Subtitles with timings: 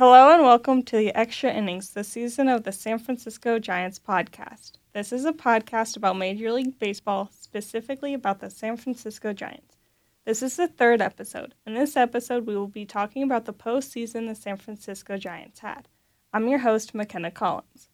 [0.00, 4.78] Hello and welcome to the Extra Innings, the season of the San Francisco Giants podcast.
[4.94, 9.76] This is a podcast about Major League Baseball, specifically about the San Francisco Giants.
[10.24, 11.54] This is the third episode.
[11.66, 15.86] In this episode, we will be talking about the postseason the San Francisco Giants had.
[16.32, 17.90] I'm your host, McKenna Collins.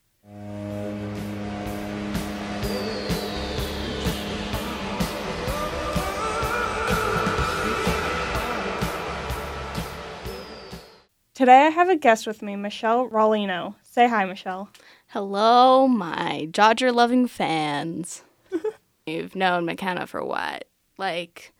[11.36, 13.74] Today I have a guest with me, Michelle Rollino.
[13.82, 14.70] Say hi, Michelle.
[15.08, 18.22] Hello, my Dodger loving fans.
[19.06, 20.64] You've known McKenna for what?
[20.96, 21.52] Like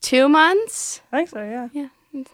[0.00, 1.00] two months?
[1.12, 1.68] I think so, yeah.
[1.72, 2.24] Yeah.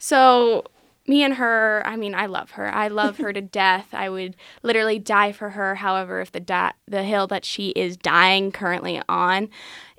[0.00, 0.64] So
[1.06, 2.66] me and her, I mean, I love her.
[2.66, 3.90] I love her to death.
[3.92, 5.76] I would literally die for her.
[5.76, 9.50] However, if the da- the hill that she is dying currently on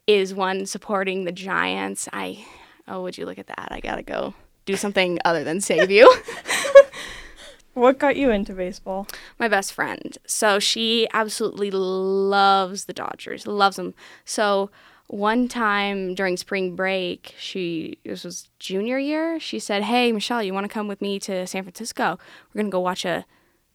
[0.06, 2.46] is one supporting the Giants, I
[2.90, 3.70] oh, would you look at that?
[3.72, 4.34] I gotta go
[4.68, 6.14] do something other than save you.
[7.78, 9.08] What got you into baseball?
[9.38, 10.18] My best friend.
[10.26, 13.94] So she absolutely loves the Dodgers, loves them.
[14.26, 14.72] So
[15.06, 19.40] one time during spring break, she this was junior year.
[19.40, 22.18] She said, "Hey, Michelle, you want to come with me to San Francisco?
[22.52, 23.26] We're gonna go watch a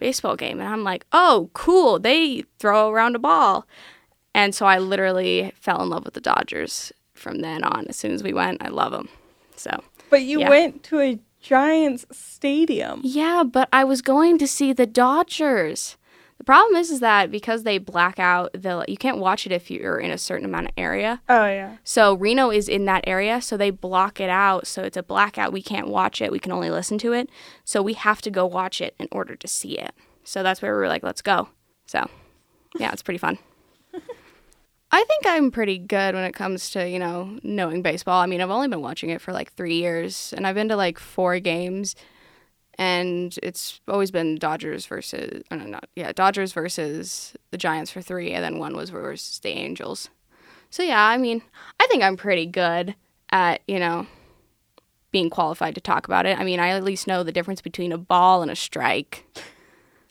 [0.01, 2.01] baseball game." And I'm like, "Oh, cool!
[2.01, 3.69] They throw around a ball."
[4.35, 7.87] And so I literally fell in love with the Dodgers from then on.
[7.87, 9.09] As soon as we went, I love them.
[9.55, 10.51] So But you Yeah.
[10.51, 13.01] went to a Giants stadium.
[13.03, 15.97] yeah, but I was going to see the Dodgers.
[16.39, 19.71] The problem is, is that because they black out the, you can't watch it if
[19.71, 21.23] you're in a certain amount of area.
[21.29, 21.77] Oh, yeah.
[21.85, 24.67] So Reno is in that area, so they block it out.
[24.67, 25.53] So it's a blackout.
[25.53, 26.31] We can't watch it.
[26.31, 27.31] We can only listen to it.
[27.65, 29.93] So we have to go watch it in order to see it.
[30.25, 31.49] So that's where we were like, let's go.
[31.87, 32.09] So
[32.79, 33.39] yeah, it's pretty fun.
[34.95, 38.21] I think I'm pretty good when it comes to, you know, knowing baseball.
[38.21, 40.77] I mean, I've only been watching it for like three years and I've been to
[40.77, 41.97] like four games
[42.79, 48.03] and it's always been Dodgers versus, oh no, not, yeah, Dodgers versus the Giants for
[48.03, 50.11] three and then one was versus the Angels.
[50.69, 51.41] So yeah, I mean,
[51.81, 52.95] I think I'm pretty good
[53.31, 54.07] at, you know,
[55.11, 56.39] being qualified to talk about it.
[56.39, 59.25] I mean, I at least know the difference between a ball and a strike,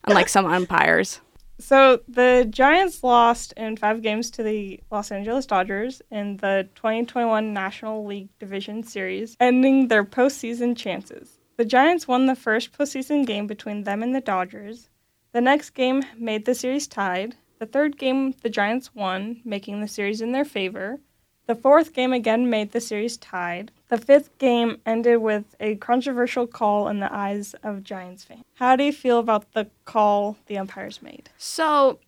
[0.05, 1.19] unlike some umpires.
[1.61, 7.53] So the Giants lost in five games to the Los Angeles Dodgers in the 2021
[7.53, 11.37] National League Division Series, ending their postseason chances.
[11.57, 14.89] The Giants won the first postseason game between them and the Dodgers.
[15.33, 17.35] The next game made the series tied.
[17.59, 20.99] The third game, the Giants won, making the series in their favor.
[21.47, 23.71] The fourth game again made the series tied.
[23.89, 28.43] The fifth game ended with a controversial call in the eyes of Giants fans.
[28.55, 31.29] How do you feel about the call the umpires made?
[31.37, 31.99] So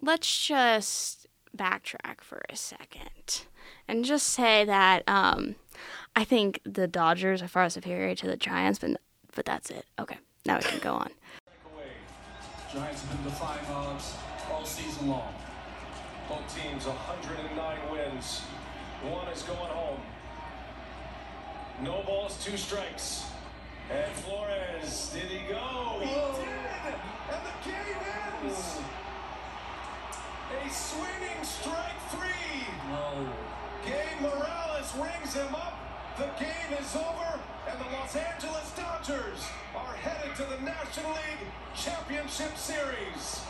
[0.00, 3.44] let's just backtrack for a second
[3.86, 5.54] and just say that um,
[6.14, 9.00] I think the Dodgers are far superior to the Giants, but,
[9.34, 9.86] but that's it.
[9.98, 11.10] Okay, now we can go on.
[12.72, 14.14] Giants have been defying odds
[14.50, 15.32] all season long.
[16.28, 18.40] Both teams 109 wins.
[19.02, 20.00] One is going home.
[21.82, 23.26] No balls, two strikes.
[23.90, 26.00] And Flores, did he go?
[26.00, 26.94] He did!
[27.30, 28.02] And the game
[28.42, 28.78] ends!
[30.50, 32.66] A swinging strike three.
[32.90, 33.28] No.
[33.84, 35.78] Gabe Morales rings him up.
[36.18, 37.38] The game is over,
[37.70, 43.42] and the Los Angeles Dodgers are headed to the National League Championship Series.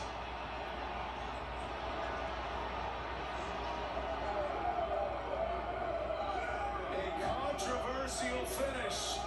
[7.59, 9.19] Controversial finish.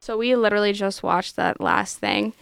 [0.00, 2.34] So we literally just watched that last thing,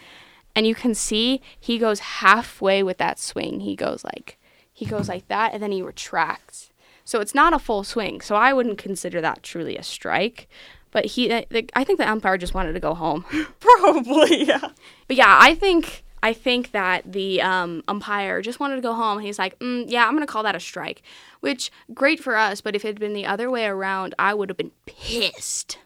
[0.55, 3.61] and you can see he goes halfway with that swing.
[3.61, 4.39] He goes like
[4.73, 6.71] he goes like that, and then he retracts.
[7.05, 8.21] So it's not a full swing.
[8.21, 10.49] So I wouldn't consider that truly a strike.
[10.93, 13.25] But he, the, I think the umpire just wanted to go home.
[13.61, 14.69] Probably, yeah.
[15.09, 19.19] But yeah, I think I think that the um, umpire just wanted to go home.
[19.19, 21.03] He's like, mm, yeah, I'm gonna call that a strike,
[21.41, 22.61] which great for us.
[22.61, 25.79] But if it had been the other way around, I would have been pissed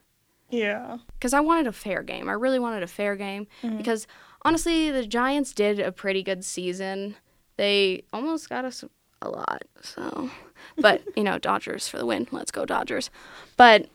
[0.50, 0.98] Yeah.
[1.14, 2.28] because I wanted a fair game.
[2.28, 4.06] I really wanted a fair game because
[4.42, 7.16] honestly, the Giants did a pretty good season.
[7.56, 8.84] They almost got us
[9.22, 9.62] a lot.
[9.80, 10.30] So,
[10.76, 12.28] but you know, Dodgers for the win.
[12.30, 13.08] Let's go Dodgers.
[13.56, 13.86] But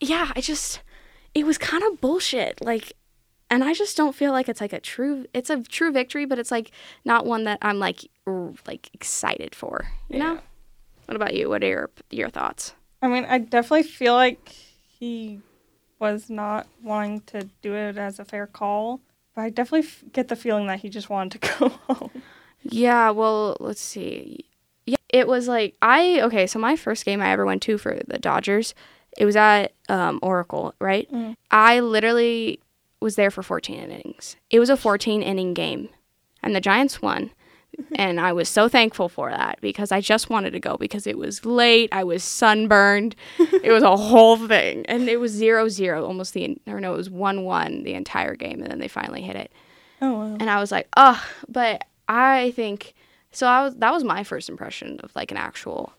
[0.00, 0.80] yeah, I just
[1.34, 2.62] it was kind of bullshit.
[2.62, 2.94] Like
[3.52, 6.38] and I just don't feel like it's like a true it's a true victory, but
[6.38, 6.70] it's like
[7.04, 10.34] not one that I'm like r- like excited for, you know?
[10.34, 10.40] Yeah.
[11.04, 11.50] What about you?
[11.50, 12.74] What are your your thoughts?
[13.02, 15.40] I mean, I definitely feel like he
[15.98, 19.00] was not wanting to do it as a fair call,
[19.34, 22.22] but I definitely f- get the feeling that he just wanted to go home.
[22.62, 24.46] Yeah, well, let's see.
[24.86, 28.00] Yeah, it was like I okay, so my first game I ever went to for
[28.08, 28.74] the Dodgers,
[29.18, 31.06] It was at um, Oracle, right?
[31.50, 32.60] I literally
[33.02, 34.36] was there for 14 innings.
[34.50, 35.88] It was a 14 inning game,
[36.42, 37.30] and the Giants won.
[37.94, 41.16] and I was so thankful for that because I just wanted to go because it
[41.16, 41.88] was late.
[41.92, 43.16] I was sunburned.
[43.38, 44.84] it was a whole thing.
[44.86, 48.34] And it was 0 0 almost the, or no, it was 1 1 the entire
[48.34, 48.62] game.
[48.62, 49.52] And then they finally hit it.
[50.00, 50.36] Oh wow.
[50.38, 52.94] And I was like, oh, but I think
[53.30, 53.46] so.
[53.46, 55.92] I was that was my first impression of like an actual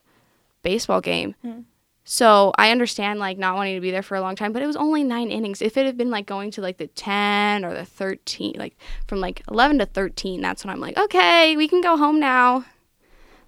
[0.62, 1.34] baseball game.
[1.42, 1.60] Hmm.
[2.04, 4.66] So I understand like not wanting to be there for a long time, but it
[4.66, 5.62] was only nine innings.
[5.62, 9.20] If it had been like going to like the ten or the thirteen, like from
[9.20, 12.66] like eleven to thirteen, that's when I'm like, okay, we can go home now.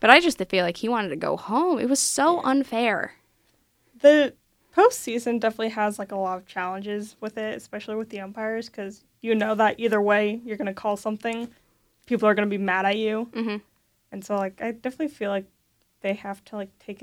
[0.01, 1.79] But I just feel like he wanted to go home.
[1.79, 3.15] It was so unfair.
[4.01, 4.35] The
[4.75, 9.05] postseason definitely has like a lot of challenges with it, especially with the umpires, because
[9.21, 11.49] you know that either way you're gonna call something,
[12.07, 13.61] people are gonna be mad at you, Mhm.
[14.13, 15.47] and so like I definitely feel like
[16.03, 17.03] they have to like take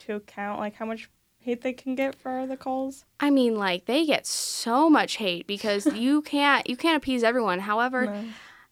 [0.00, 1.08] into account like how much
[1.38, 3.04] hate they can get for the calls.
[3.20, 7.60] I mean, like they get so much hate because you can't you can't appease everyone.
[7.60, 8.24] However, No.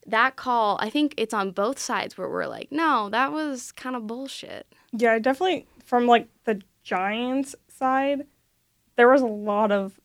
[0.06, 3.97] that call, I think it's on both sides where we're like, no, that was kind
[3.97, 4.67] of bullshit.
[4.93, 8.27] Yeah, definitely from like the Giants side,
[8.97, 9.99] there was a lot of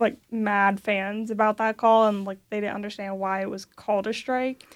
[0.00, 4.06] like mad fans about that call and like they didn't understand why it was called
[4.06, 4.66] a strike.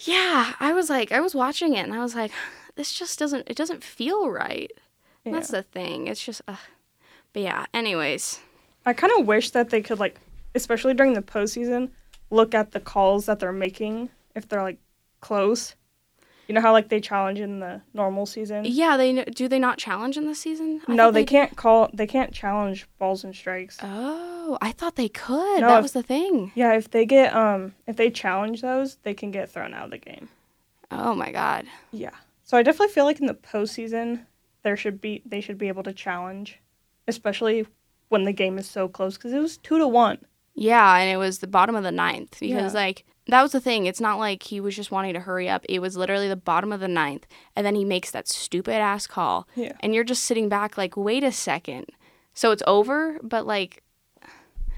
[0.00, 2.30] Yeah, I was like, I was watching it and I was like,
[2.76, 4.70] this just doesn't, it doesn't feel right.
[5.30, 5.36] Yeah.
[5.38, 6.06] That's the thing.
[6.06, 6.58] It's just, ugh.
[7.32, 7.66] but yeah.
[7.74, 8.40] Anyways,
[8.86, 10.18] I kind of wish that they could like,
[10.54, 11.90] especially during the postseason,
[12.30, 14.78] look at the calls that they're making if they're like
[15.20, 15.74] close.
[16.46, 18.64] You know how like they challenge in the normal season.
[18.64, 20.80] yeah, they do they not challenge in the season?
[20.88, 21.90] I no, thought they can't call.
[21.92, 23.76] They can't challenge balls and strikes.
[23.82, 25.60] Oh, I thought they could.
[25.60, 26.52] No, that if- was the thing.
[26.54, 29.90] Yeah, if they get um if they challenge those, they can get thrown out of
[29.90, 30.30] the game.
[30.90, 31.66] Oh my god.
[31.92, 32.14] Yeah.
[32.44, 34.24] So I definitely feel like in the postseason
[34.62, 36.58] there should be they should be able to challenge,
[37.06, 37.66] especially
[38.08, 40.18] when the game is so close because it was two to one.
[40.54, 42.80] Yeah, and it was the bottom of the ninth because Yeah.
[42.80, 43.84] like that was the thing.
[43.86, 45.64] It's not like he was just wanting to hurry up.
[45.68, 49.06] It was literally the bottom of the ninth, and then he makes that stupid ass
[49.06, 49.72] call, Yeah.
[49.80, 51.86] and you're just sitting back like, wait a second.
[52.34, 53.82] So it's over, but like,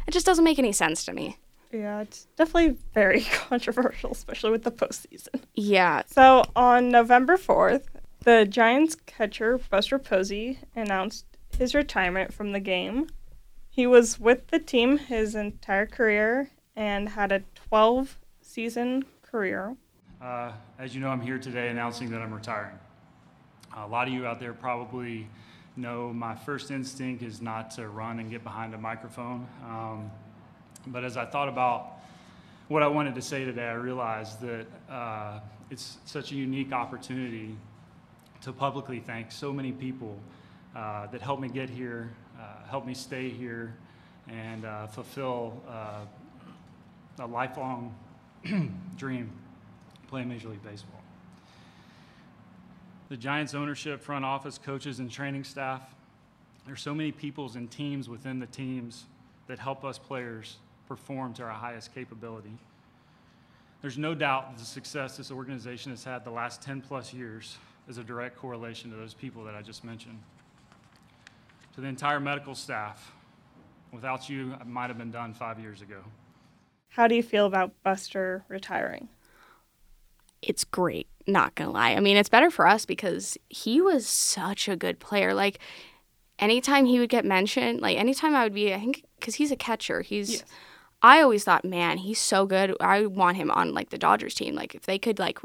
[0.06, 1.38] it just doesn't make any sense to me.
[1.72, 5.42] Yeah, it's definitely very controversial, especially with the postseason.
[5.54, 6.02] Yeah.
[6.06, 7.86] So on November fourth,
[8.24, 11.24] the Giants catcher Buster Posey announced
[11.56, 13.08] his retirement from the game.
[13.70, 19.76] He was with the team his entire career and had a 12 season career.
[20.20, 22.78] Uh, as you know, I'm here today announcing that I'm retiring.
[23.76, 25.26] a lot of you out there probably
[25.76, 29.46] know my first instinct is not to run and get behind a microphone.
[29.64, 30.10] Um,
[30.88, 32.00] but as I thought about
[32.68, 35.40] what I wanted to say today, I realized that uh,
[35.70, 37.56] it's such a unique opportunity
[38.42, 40.18] to publicly thank so many people
[40.74, 43.74] uh, that helped me get here, uh, helped me stay here,
[44.28, 46.04] and uh, fulfill uh,
[47.18, 47.94] a lifelong
[48.96, 49.30] dream
[50.08, 51.00] playing Major League Baseball.
[53.08, 55.82] The Giants ownership, front office, coaches, and training staff.
[56.66, 59.06] There's so many peoples and teams within the teams
[59.48, 62.56] that help us players perform to our highest capability.
[63.82, 67.56] There's no doubt that the success this organization has had the last 10 plus years
[67.88, 70.20] is a direct correlation to those people that I just mentioned.
[71.74, 73.12] To the entire medical staff,
[73.92, 75.98] without you, it might have been done five years ago.
[76.88, 79.08] How do you feel about Buster retiring?
[80.42, 81.90] it's great, not gonna lie.
[81.90, 85.34] I mean, it's better for us because he was such a good player.
[85.34, 85.58] Like,
[86.38, 89.56] anytime he would get mentioned, like, anytime I would be, I think, because he's a
[89.56, 90.44] catcher, he's, Yes.
[91.02, 92.74] I always thought, man, he's so good.
[92.80, 94.54] I want him on, like, the Dodgers team.
[94.54, 95.38] Like, if they could, like,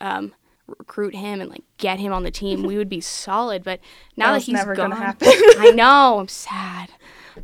[0.00, 0.34] um,
[0.66, 3.62] recruit him and, like, get him on the team, we would be solid.
[3.64, 3.80] But
[4.16, 5.28] now That that, he's never gone, gonna happen.
[5.58, 6.90] I know, I'm sad.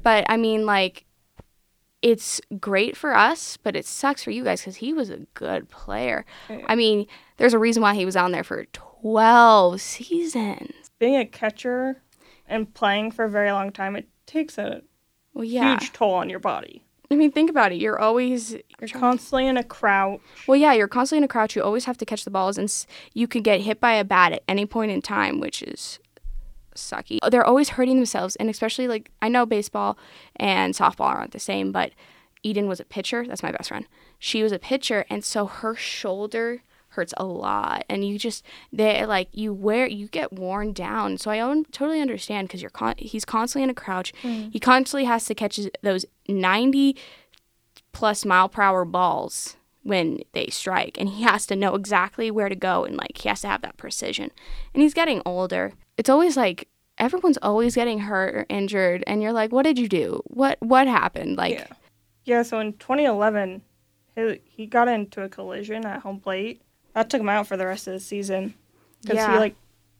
[0.02, 1.04] But, I mean, like,
[2.02, 5.68] it's great for us, but it sucks for you guys because he was a good
[5.68, 6.24] player.
[6.66, 7.06] I mean,
[7.38, 10.90] there's a reason why he was on there for 12 seasons.
[11.00, 12.02] Being a catcher
[12.46, 14.82] and playing for a very long time, it takes a
[15.34, 15.78] Well, yeah.
[15.78, 16.84] huge toll on your body.
[17.10, 17.76] I mean, think about it.
[17.76, 18.52] You're always.
[18.80, 20.20] You're constantly in a crouch.
[20.46, 21.56] Well, yeah, you're constantly in a crouch.
[21.56, 24.04] You always have to catch the balls, and s- you could get hit by a
[24.04, 25.98] bat at any point in time, which is
[26.74, 27.18] sucky.
[27.22, 29.96] Uh, they're always hurting themselves, and especially like I know baseball
[30.36, 31.92] and softball aren't the same, but
[32.42, 33.24] Eden was a pitcher.
[33.26, 33.86] That's my best friend.
[34.18, 36.62] She was a pitcher, and so her shoulder
[36.98, 41.18] hurts a lot, and you just they like you wear you get worn down.
[41.18, 44.12] So I own, totally understand because you're con- he's constantly in a crouch.
[44.22, 44.52] Mm.
[44.52, 46.96] He constantly has to catch those ninety
[47.92, 52.50] plus mile per hour balls when they strike and he has to know exactly where
[52.50, 54.30] to go and like he has to have that precision
[54.74, 59.32] and he's getting older it's always like everyone's always getting hurt or injured, and you're
[59.32, 60.22] like, what did you do?
[60.26, 61.36] What what happened?
[61.36, 61.66] Like, yeah.
[62.24, 63.62] Yeah, so in 2011,
[64.14, 66.60] he, he got into a collision at home plate.
[66.94, 68.54] That took him out for the rest of the season.
[69.02, 69.32] Because Yeah.
[69.34, 69.56] he, like,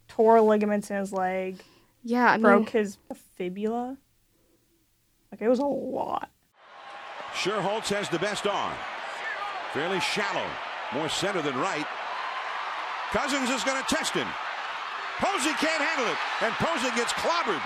[0.08, 1.62] tore ligaments in his leg,
[2.02, 2.98] yeah, I mean, broke his
[3.36, 3.96] fibula.
[5.30, 6.30] Like, it was a lot.
[7.34, 8.74] Schierholtz has the best arm.
[9.72, 10.46] Fairly shallow.
[10.94, 11.86] More center than right.
[13.12, 14.26] Cousins is going to test him.
[15.18, 16.18] Posey can't handle it.
[16.42, 17.62] And Posey gets clobbered.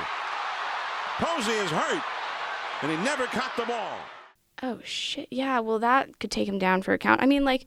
[1.19, 2.02] Posey is hurt.
[2.83, 3.97] And he never caught the ball.
[4.62, 5.29] Oh shit.
[5.31, 7.21] Yeah, well that could take him down for a count.
[7.23, 7.67] I mean like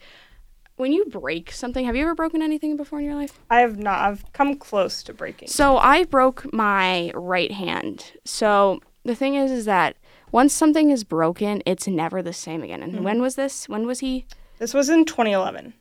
[0.77, 3.39] when you break something, have you ever broken anything before in your life?
[3.49, 3.99] I have not.
[3.99, 5.47] I've come close to breaking.
[5.47, 8.11] So I broke my right hand.
[8.25, 9.95] So the thing is is that
[10.31, 12.83] once something is broken, it's never the same again.
[12.83, 13.03] And mm-hmm.
[13.03, 13.69] when was this?
[13.69, 14.25] When was he?
[14.59, 15.73] This was in 2011.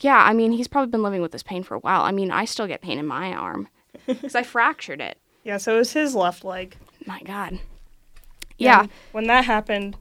[0.00, 2.02] Yeah, I mean, he's probably been living with this pain for a while.
[2.02, 3.68] I mean, I still get pain in my arm
[4.06, 5.18] cuz I fractured it.
[5.44, 6.76] Yeah, so it was his left leg.
[7.06, 7.58] My god.
[8.58, 8.82] Yeah.
[8.82, 9.96] And when that happened,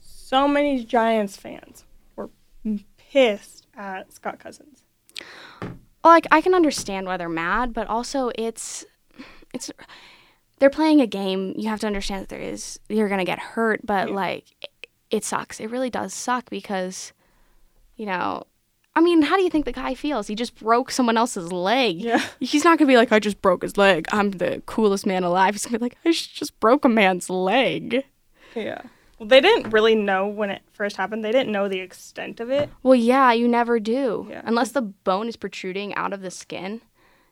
[0.00, 1.84] so many Giants fans
[2.16, 2.30] were
[3.14, 4.82] pissed at Scott Cousins.
[6.02, 8.84] like I can understand why they're mad, but also it's
[9.52, 9.70] it's
[10.58, 11.54] they're playing a game.
[11.56, 15.24] You have to understand that there is you're gonna get hurt, but like it, it
[15.24, 15.60] sucks.
[15.60, 17.12] It really does suck because
[17.96, 18.44] you know.
[18.96, 20.28] I mean, how do you think the guy feels?
[20.28, 21.96] He just broke someone else's leg.
[21.96, 22.24] Yeah.
[22.38, 24.06] He's not gonna be like, I just broke his leg.
[24.12, 25.54] I'm the coolest man alive.
[25.54, 28.04] He's gonna be like, I just broke a man's leg.
[28.54, 28.82] Yeah.
[29.18, 31.24] Well, they didn't really know when it first happened.
[31.24, 32.70] They didn't know the extent of it.
[32.82, 34.26] Well, yeah, you never do.
[34.30, 34.42] Yeah.
[34.44, 36.80] Unless the bone is protruding out of the skin,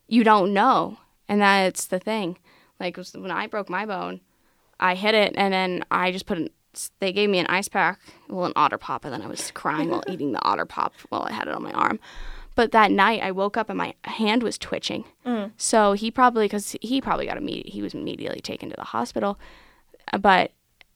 [0.06, 0.98] you don't know.
[1.28, 2.38] And that's the thing.
[2.78, 4.20] Like when I broke my bone,
[4.78, 6.48] I hit it and then I just put an,
[7.00, 9.90] they gave me an ice pack, well, an otter pop, and then I was crying
[9.90, 12.00] while eating the otter pop while I had it on my arm.
[12.54, 15.04] But that night I woke up and my hand was twitching.
[15.56, 19.38] So he probably, because he probably got immediate, he was immediately taken to the hospital.
[20.12, 20.52] Uh, But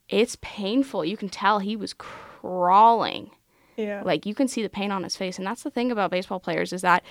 [0.09, 1.05] it's painful.
[1.05, 3.31] You can tell he was crawling.
[3.79, 4.01] Yeah.
[4.07, 5.37] like you can see the pain on his face.
[5.37, 7.05] And that's the thing about baseball players is that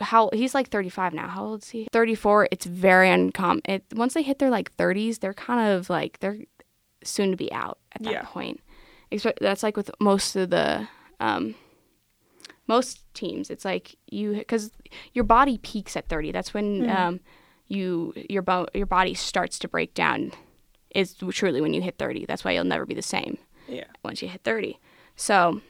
[0.00, 1.28] how he's like 35 now.
[1.28, 1.88] How old is he?
[1.92, 6.18] 34 it's very uncommon it, once they hit their like 30s they're kind of like
[6.20, 6.38] they're
[7.04, 8.22] soon to be out at that Yeah.
[8.24, 8.60] point.
[9.12, 10.88] Expe- that's like with most of the
[11.20, 11.54] um
[12.66, 14.70] most teams it's like you because
[15.12, 17.20] your body peaks at 30 that's when um
[17.68, 20.32] you your bo- your body starts to break down
[20.96, 23.38] is truly when you hit 30 that's why you'll never be the same
[23.68, 23.84] yeah.
[24.02, 24.78] once you hit 30.
[25.16, 25.60] So,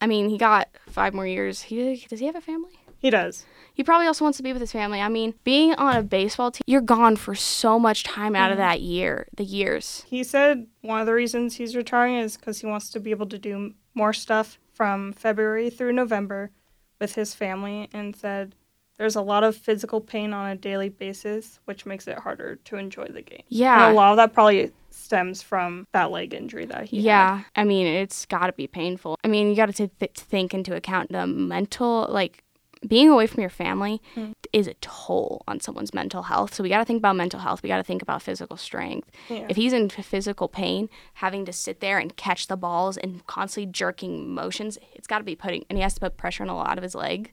[0.00, 1.62] I mean, he got five more years.
[1.62, 2.78] He does he have a family?
[2.98, 3.44] He does.
[3.74, 5.00] He probably also wants to be with his family.
[5.00, 8.56] I mean, being on a baseball team, you're gone for so much time out of
[8.56, 8.68] mm-hmm.
[8.68, 10.04] that year, the years.
[10.08, 13.26] He said one of the reasons he's retiring is because he wants to be able
[13.26, 16.50] to do more stuff from February through November
[16.98, 18.54] with his family and said
[18.98, 22.76] there's a lot of physical pain on a daily basis, which makes it harder to
[22.76, 23.42] enjoy the game.
[23.48, 23.86] Yeah.
[23.86, 27.04] And a lot of that probably stems from that leg injury that he had.
[27.04, 29.18] Yeah, I mean, it's got to be painful.
[29.22, 32.42] I mean, you got to th- think into account the mental, like
[32.86, 34.32] being away from your family hmm.
[34.52, 36.54] is a toll on someone's mental health.
[36.54, 37.62] So we got to think about mental health.
[37.62, 39.10] We got to think about physical strength.
[39.28, 39.46] Yeah.
[39.48, 43.70] If he's in physical pain, having to sit there and catch the balls and constantly
[43.70, 46.56] jerking motions, it's got to be putting, and he has to put pressure on a
[46.56, 47.32] lot of his leg.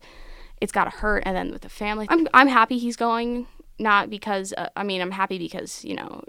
[0.63, 1.23] It's got to hurt.
[1.25, 3.47] And then with the family, I'm I'm happy he's going.
[3.79, 6.23] Not because uh, I mean I'm happy because you know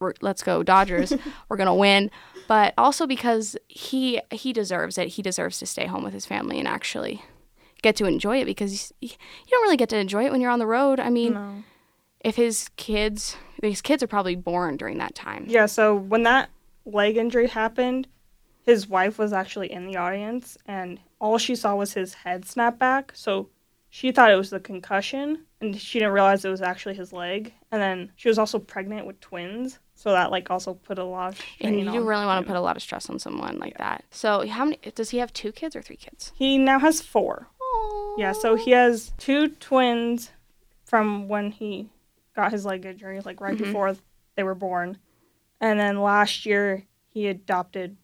[0.00, 1.12] we're, let's go Dodgers.
[1.50, 2.10] we're gonna win,
[2.48, 5.08] but also because he he deserves it.
[5.08, 7.22] He deserves to stay home with his family and actually
[7.82, 9.10] get to enjoy it because you
[9.50, 10.98] don't really get to enjoy it when you're on the road.
[10.98, 11.62] I mean, No.
[12.20, 15.44] if his kids, these kids are probably born during that time.
[15.46, 16.48] Yeah, so when that
[16.86, 18.08] leg injury happened,
[18.64, 22.78] his wife was actually in the audience and all she saw was his head snap
[22.78, 23.12] back.
[23.14, 23.48] So
[23.90, 27.52] she thought it was the concussion and she didn't realize it was actually his leg.
[27.72, 29.78] And then she was also pregnant with twins.
[29.94, 32.60] So that like also put a lot of And you really want to put a
[32.60, 34.04] lot of stress on someone like that.
[34.10, 34.78] So how many?
[34.94, 36.32] Does he have two kids or three kids?
[36.36, 37.48] He now has four.
[37.60, 38.14] Aww.
[38.18, 40.30] Yeah, so he has two twins
[40.84, 41.90] from when he
[42.36, 43.64] got his leg injury, like right mm-hmm.
[43.64, 43.96] before
[44.36, 44.98] they were born.
[45.60, 47.96] And then last year he adopted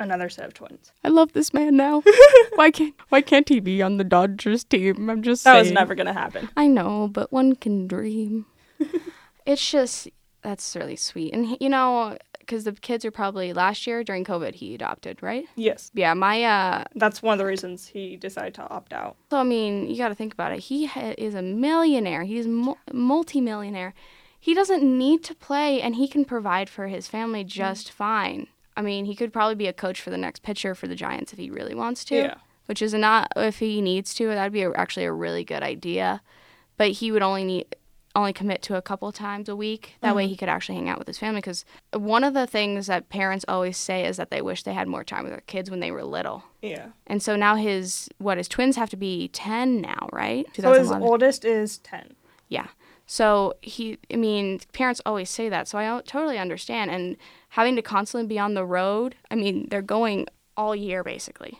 [0.00, 0.92] another set of twins.
[1.04, 2.02] I love this man now.
[2.54, 5.08] why can't Why can't he be on the Dodgers team?
[5.10, 6.48] I'm just That was never gonna happen.
[6.56, 8.46] I know, but one can dream.
[9.46, 10.08] it's just
[10.42, 14.54] that's really sweet, and you know, because the kids are probably last year during COVID
[14.54, 15.44] he adopted, right?
[15.54, 16.84] Yes, Yeah, my uh.
[16.96, 19.16] that's one of the reasons he decided to opt out.
[19.30, 20.60] So I mean, you got to think about it.
[20.60, 22.24] He ha- is a millionaire.
[22.24, 23.92] He's mul- multi-millionaire.
[24.42, 28.46] He doesn't need to play, and he can provide for his family just fine.
[28.76, 31.32] I mean, he could probably be a coach for the next pitcher for the Giants
[31.32, 32.16] if he really wants to.
[32.16, 32.34] Yeah.
[32.66, 34.28] Which is not if he needs to.
[34.28, 36.22] That'd be a, actually a really good idea.
[36.76, 37.76] But he would only need
[38.16, 39.94] only commit to a couple times a week.
[40.00, 40.30] That way mm-hmm.
[40.30, 41.38] he could actually hang out with his family.
[41.38, 44.88] Because one of the things that parents always say is that they wish they had
[44.88, 46.44] more time with their kids when they were little.
[46.62, 46.88] Yeah.
[47.06, 50.46] And so now his what his twins have to be ten now, right?
[50.56, 52.14] So his oldest is 10.
[52.48, 52.68] Yeah.
[53.06, 55.66] So he, I mean, parents always say that.
[55.66, 56.90] So I totally understand.
[56.90, 57.16] And
[57.50, 60.26] having to constantly be on the road, I mean, they're going
[60.56, 61.58] all year basically.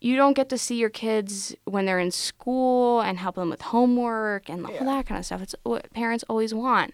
[0.00, 3.62] You don't get to see your kids when they're in school and help them with
[3.62, 5.42] homework and all that kind of stuff.
[5.42, 6.92] It's what parents always want.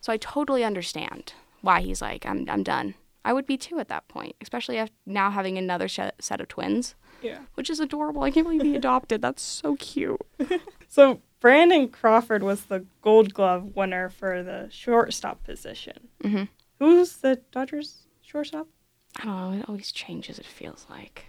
[0.00, 2.94] So I totally understand why he's like, I'm, I'm done.
[3.24, 6.94] I would be too at that point, especially now having another sh- set of twins,
[7.22, 7.38] Yeah.
[7.54, 8.22] which is adorable.
[8.22, 9.22] I can't believe he adopted.
[9.22, 10.20] That's so cute.
[10.88, 16.08] So Brandon Crawford was the Gold Glove winner for the shortstop position.
[16.22, 16.48] Mhm.
[16.82, 18.66] Who's the Dodgers shortstop?
[19.20, 19.58] I oh, don't know.
[19.60, 20.40] It always changes.
[20.40, 21.26] It feels like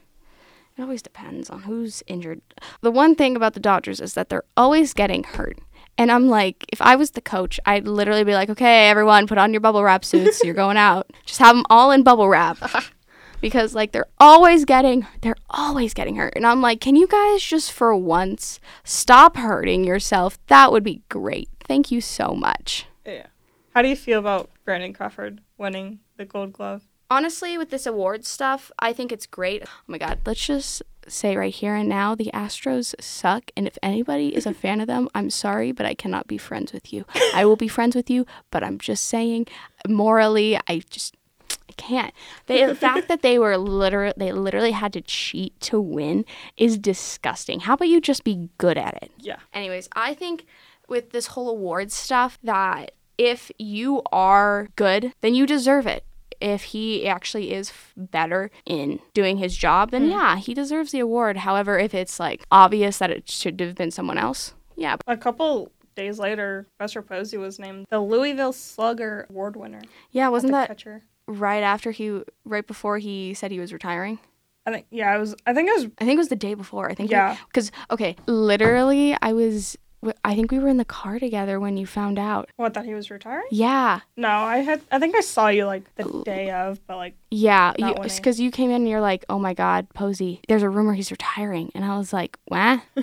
[0.75, 2.41] it always depends on who's injured.
[2.81, 5.59] The one thing about the Dodgers is that they're always getting hurt.
[5.95, 9.37] And I'm like, if I was the coach, I'd literally be like, okay, everyone, put
[9.37, 10.43] on your bubble wrap suits.
[10.43, 11.11] You're going out.
[11.27, 12.57] Just have them all in bubble wrap.
[13.39, 17.43] because like they're always getting they're always getting hurt and i'm like can you guys
[17.43, 23.25] just for once stop hurting yourself that would be great thank you so much Yeah.
[23.73, 26.83] How do you feel about Brandon Crawford winning the Gold Glove?
[27.13, 31.35] honestly with this award stuff i think it's great oh my god let's just say
[31.35, 35.07] right here and now the astros suck and if anybody is a fan of them
[35.13, 37.05] i'm sorry but i cannot be friends with you
[37.35, 39.45] i will be friends with you but i'm just saying
[39.87, 41.15] morally i just
[41.69, 42.13] I can't.
[42.47, 46.25] They, the fact that they were literally they literally had to cheat to win
[46.57, 47.61] is disgusting.
[47.61, 49.11] How about you just be good at it?
[49.17, 49.37] Yeah.
[49.53, 50.45] Anyways, I think
[50.89, 56.05] with this whole awards stuff that if you are good, then you deserve it.
[56.41, 60.11] If he actually is better in doing his job, then mm.
[60.11, 61.37] yeah, he deserves the award.
[61.37, 65.71] However, if it's like obvious that it should have been someone else, yeah, A couple
[65.95, 69.81] days later, Buster Posey was named the Louisville Slugger Award winner.
[70.11, 71.03] yeah, wasn't that catcher?
[71.27, 74.19] right after he, right before he said he was retiring?
[74.65, 75.35] I think yeah, it was.
[75.45, 75.85] I think it was.
[75.99, 76.89] I think it was the day before.
[76.89, 77.37] I think Yeah.
[77.47, 79.77] because okay, literally, I was.
[80.23, 82.49] I think we were in the car together when you found out.
[82.55, 83.47] What that he was retiring?
[83.51, 84.81] Yeah, No, I had.
[84.91, 88.69] I think I saw you like the day of, but like Yeah, because you, came
[88.69, 91.71] in and you're like, oh my God, Posey, there's a rumor he's retiring.
[91.73, 92.81] And I was like, what?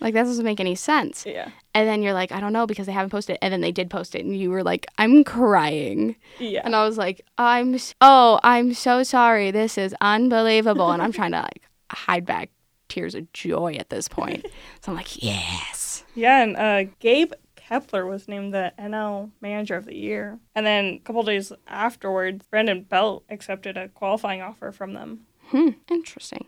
[0.00, 1.24] like, that doesn't make any sense.
[1.26, 3.38] yeah, And then you're like, I don't know because they haven't posted it.
[3.40, 4.24] And then they did post it.
[4.24, 6.16] And you were like, I'm crying.
[6.38, 6.62] yeah.
[6.64, 9.50] And I was like, I'm, oh, I'm so sorry.
[9.50, 10.90] This is unbelievable.
[10.90, 12.50] And I'm trying to like hide back
[12.88, 14.46] tears of joy at this point.
[14.80, 15.73] so I'm like, yes.
[16.14, 20.38] Yeah, and uh, Gabe Kapler was named the NL Manager of the Year.
[20.54, 25.20] And then a couple days afterwards, Brandon Belt accepted a qualifying offer from them.
[25.48, 26.46] Hmm, interesting.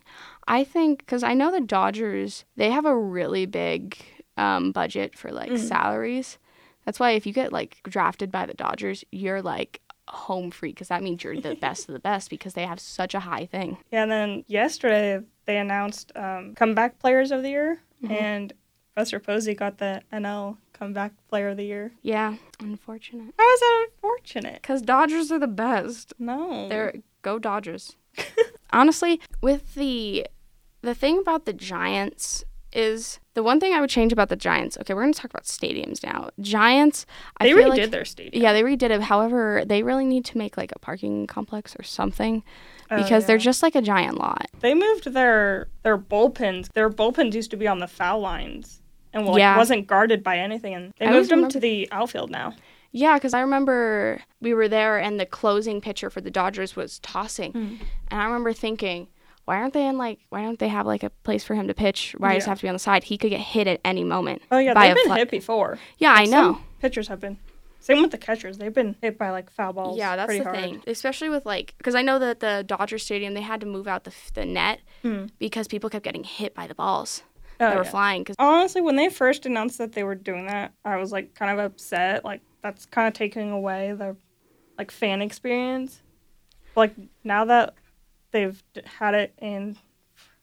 [0.49, 3.97] I think because I know the Dodgers, they have a really big
[4.37, 6.39] um, budget for like salaries.
[6.85, 10.89] That's why if you get like drafted by the Dodgers, you're like home free because
[10.89, 13.77] that means you're the best of the best because they have such a high thing.
[13.91, 18.53] Yeah, and then yesterday they announced um, comeback players of the year, and
[18.97, 21.93] Buster Posey got the NL comeback player of the year.
[22.01, 23.35] Yeah, unfortunate.
[23.39, 24.63] How is that unfortunate?
[24.63, 26.15] Because Dodgers are the best.
[26.19, 26.67] No.
[26.71, 27.95] They're go Dodgers.
[28.73, 30.27] Honestly, with the
[30.81, 34.79] the thing about the Giants is the one thing I would change about the Giants.
[34.81, 36.31] Okay, we're gonna talk about stadiums now.
[36.41, 37.05] Giants,
[37.37, 38.43] I they redid like, their stadium.
[38.43, 39.03] Yeah, they redid it.
[39.03, 42.43] However, they really need to make like a parking complex or something
[42.91, 44.47] Oh, because they're just like a giant lot.
[44.61, 46.73] They moved their their bullpens.
[46.73, 48.81] Their bullpens used to be on the foul lines
[49.17, 49.57] and like, Yeah.
[49.57, 52.55] wasn't guarded by anything, and they I moved him remember- to the outfield now.
[52.93, 56.99] Yeah, because I remember we were there and the closing pitcher for the Dodgers was
[57.01, 57.75] tossing, Hmm.
[58.11, 59.09] and I remember thinking,
[59.45, 61.75] why aren't they in like why don't they have like a place for him to
[61.75, 62.15] pitch?
[62.19, 63.05] Why does he have to be on the side?
[63.05, 64.43] He could get hit at any moment.
[64.51, 65.79] Oh yeah, by they've a been fly- hit before.
[65.99, 66.59] Yeah, I know.
[66.81, 67.39] Pitchers have been.
[67.79, 68.59] Same with the catchers.
[68.59, 69.97] They've been hit by like foul balls.
[69.99, 70.57] Yeah, that's pretty the hard.
[70.57, 70.83] thing.
[70.89, 74.03] Especially with like, because I know that the Dodger Stadium they had to move out
[74.05, 75.27] the the net Hmm.
[75.39, 77.23] because people kept getting hit by the balls
[77.61, 77.91] Oh, that were yeah.
[77.91, 78.23] flying.
[78.23, 81.59] Because Honestly, when they first announced that they were doing that, I was like kind
[81.59, 82.25] of upset.
[82.25, 84.17] Like that's kind of taking away the
[84.79, 86.03] like fan experience.
[86.75, 87.75] Like now that
[88.33, 89.77] they've had it in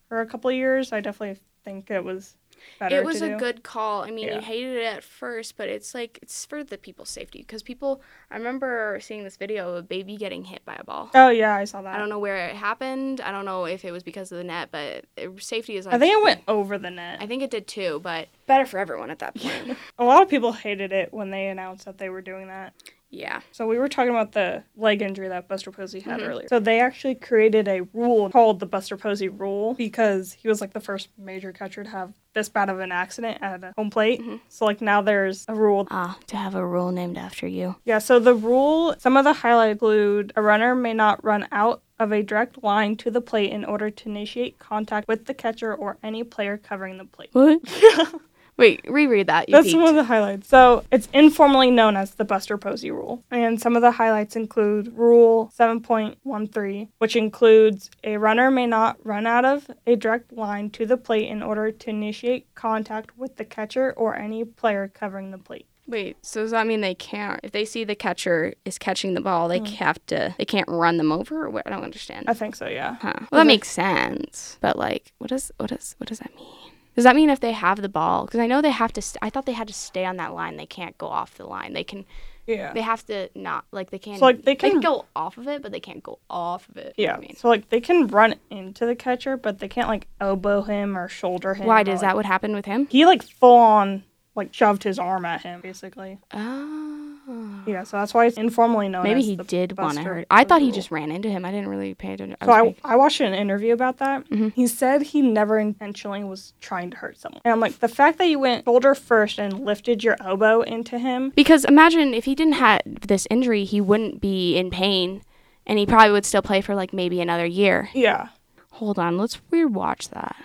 [0.08, 2.36] for a couple of years, I definitely think it was.
[2.80, 3.38] It was a do.
[3.38, 4.02] good call.
[4.02, 4.36] I mean, Yeah.
[4.36, 8.02] you hated it at first, but it's like it's for the people's safety because people.
[8.30, 11.10] I remember seeing this video of a baby getting hit by a ball.
[11.14, 11.94] Oh yeah, I saw that.
[11.94, 13.20] I don't know where it happened.
[13.20, 15.86] I don't know if it was because of the net, but it, safety is.
[15.86, 17.18] I think it went over the net.
[17.20, 19.76] I think it did too, but better for everyone at that point.
[19.98, 22.72] a lot of people hated it when they announced that they were doing that.
[23.14, 23.40] Yeah.
[23.52, 26.48] So we were talking about the leg injury that Buster Posey had earlier.
[26.48, 30.72] So they actually created a rule called the Buster Posey rule because he was like
[30.72, 34.20] the first major catcher to have this bad of an accident at a home plate.
[34.48, 35.86] So like now there's a rule.
[35.90, 37.76] Ah, to have a rule named after you.
[37.84, 41.82] Yeah, so the rule, some of the highlights include a runner may not run out
[42.00, 45.72] of a direct line to the plate in order to initiate contact with the catcher
[45.72, 47.30] or any player covering the plate.
[47.32, 47.60] What?
[48.56, 49.48] Wait, reread that.
[49.48, 49.78] You That's peeked.
[49.78, 50.48] one of the highlights.
[50.48, 53.24] So it's informally known as the Buster Posey rule.
[53.30, 59.26] And some of the highlights include Rule 7.13, which includes a runner may not run
[59.26, 63.44] out of a direct line to the plate in order to initiate contact with the
[63.44, 65.66] catcher or any player covering the plate.
[65.86, 67.40] Wait, so does that mean they can't?
[67.42, 69.66] If they see the catcher is catching the ball, they hmm.
[69.66, 70.34] have to.
[70.38, 71.50] They can't run them over.
[71.50, 71.66] What?
[71.66, 72.24] I don't understand.
[72.26, 72.96] I think so, yeah.
[73.00, 73.12] Huh.
[73.30, 74.56] Well, that makes sense.
[74.62, 76.72] But like, what does what does what does that mean?
[76.94, 78.24] Does that mean if they have the ball?
[78.24, 79.02] Because I know they have to.
[79.02, 80.56] St- I thought they had to stay on that line.
[80.56, 81.72] They can't go off the line.
[81.72, 82.04] They can.
[82.46, 82.72] Yeah.
[82.74, 84.18] They have to not like they can't.
[84.18, 86.94] So, like, they can- go off of it, but they can't go off of it.
[86.98, 87.16] Yeah.
[87.16, 90.62] I mean, So like they can run into the catcher, but they can't like elbow
[90.62, 91.66] him or shoulder him.
[91.66, 92.86] why does like- that what happened with him?
[92.90, 94.04] He like full on
[94.34, 96.18] like shoved his arm at him basically.
[96.32, 97.13] Oh.
[97.66, 99.04] Yeah, so that's why it's informally known.
[99.04, 100.26] Maybe as he the did want to hurt.
[100.30, 101.44] I thought he just ran into him.
[101.44, 102.36] I didn't really pay attention.
[102.44, 104.28] So I, was I watched an interview about that.
[104.28, 104.48] Mm-hmm.
[104.48, 107.40] He said he never intentionally was trying to hurt someone.
[107.44, 110.98] And I'm like, the fact that you went shoulder first and lifted your elbow into
[110.98, 111.32] him.
[111.34, 115.22] Because imagine if he didn't have this injury, he wouldn't be in pain,
[115.66, 117.88] and he probably would still play for like maybe another year.
[117.94, 118.28] Yeah.
[118.72, 120.36] Hold on, let's rewatch that.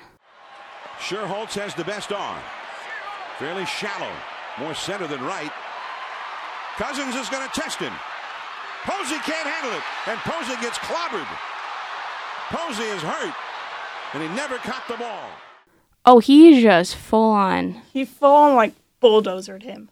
[1.00, 2.40] Schierholtz has the best arm.
[3.38, 4.12] Fairly shallow.
[4.60, 5.52] More center than right.
[6.80, 7.92] Cousins is going to test him.
[8.84, 9.84] Posey can't handle it.
[10.08, 11.28] And Posey gets clobbered.
[12.48, 13.36] Posey is hurt.
[14.14, 15.30] And he never caught the ball.
[16.06, 17.82] Oh, he just full on.
[17.92, 19.92] He full on like bulldozered him.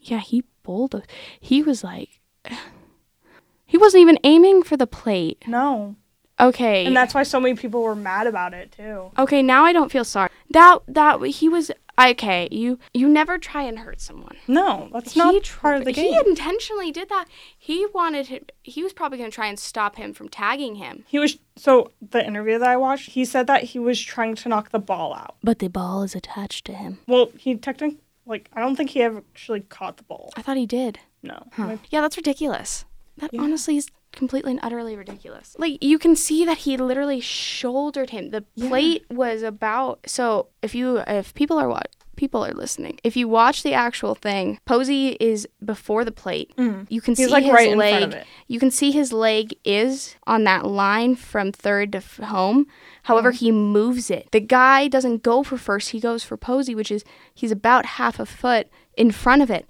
[0.00, 1.04] Yeah, he bulldozed.
[1.38, 2.20] He was like,
[3.66, 5.44] he wasn't even aiming for the plate.
[5.46, 5.96] No.
[6.40, 6.86] Okay.
[6.86, 9.10] And that's why so many people were mad about it too.
[9.18, 10.30] okay, now I don't feel sorry.
[10.48, 12.48] That that he was okay.
[12.50, 14.36] You you never try and hurt someone.
[14.46, 16.12] No, that's not he part of the game.
[16.12, 17.26] He intentionally did that.
[17.56, 18.44] He wanted him.
[18.62, 21.04] He was probably going to try and stop him from tagging him.
[21.06, 24.48] He was so the interview that I watched, he said that he was trying to
[24.48, 25.36] knock the ball out.
[25.42, 26.98] But the ball is attached to him.
[27.06, 30.32] Well, he technically like I don't think he ever actually caught the ball.
[30.36, 31.00] I thought he did.
[31.22, 31.44] No.
[31.90, 32.84] Yeah, that's ridiculous.
[33.18, 35.54] That honestly is completely and utterly ridiculous.
[35.58, 38.30] Like you can see that he literally shouldered him.
[38.30, 42.98] The plate was about so if you if people are what people are listening.
[43.02, 46.52] If you watch the actual thing, Posey is before the plate.
[46.58, 47.16] You can Mm.
[47.16, 47.90] He's, see like, his right in leg.
[48.00, 48.26] front of it.
[48.48, 52.66] You can see his leg is on that line from third to f- home.
[53.04, 53.36] However, Mm.
[53.36, 54.28] he moves it.
[54.30, 55.90] The guy doesn't go for first.
[55.90, 57.02] He goes for Posey, which is
[57.34, 59.66] he's about half a foot in front of it.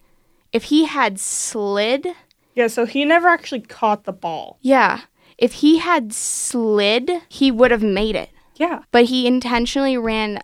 [0.53, 2.09] If he had slid
[2.55, 4.59] Yeah, so he never actually caught the ball.
[4.61, 5.03] yeah.
[5.39, 8.31] If he had slid, he would have made it.
[8.57, 8.83] Yeah.
[8.93, 10.39] But he intentionally ran.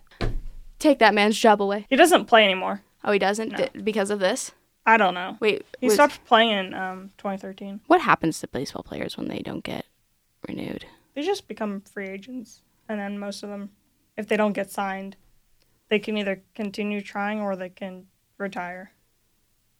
[0.77, 1.85] Take that man's job away.
[1.89, 2.81] He doesn't play anymore.
[3.05, 4.51] Oh, he doesn't Di- because of this.
[4.85, 5.37] I don't know.
[5.39, 7.81] Wait, He was- stopped playing in um, 2013.
[7.87, 9.85] What happens to baseball players when they don't get
[10.47, 10.85] renewed?
[11.13, 12.61] They just become free agents.
[12.89, 13.69] And then most of them,
[14.17, 15.15] if they don't get signed,
[15.89, 18.91] they can either continue trying or they can retire.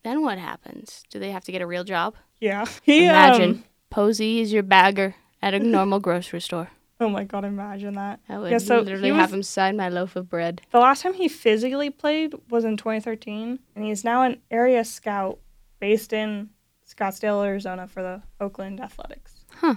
[0.09, 1.03] Then what happens?
[1.11, 2.15] Do they have to get a real job?
[2.39, 2.65] Yeah.
[2.81, 6.71] He, Imagine um, Posey is your bagger at a normal grocery store.
[6.99, 8.19] oh my god, imagine that.
[8.27, 10.63] I would yeah, so literally he have him sign my loaf of bread.
[10.71, 15.37] The last time he physically played was in 2013, and he's now an area scout
[15.79, 16.49] based in
[16.87, 19.45] Scottsdale, Arizona for the Oakland Athletics.
[19.57, 19.75] Huh.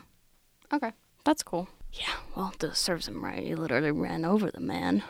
[0.73, 0.93] Okay,
[1.27, 1.69] that's cool.
[1.93, 3.43] Yeah, well, this serves him right.
[3.43, 5.03] He literally ran over the man.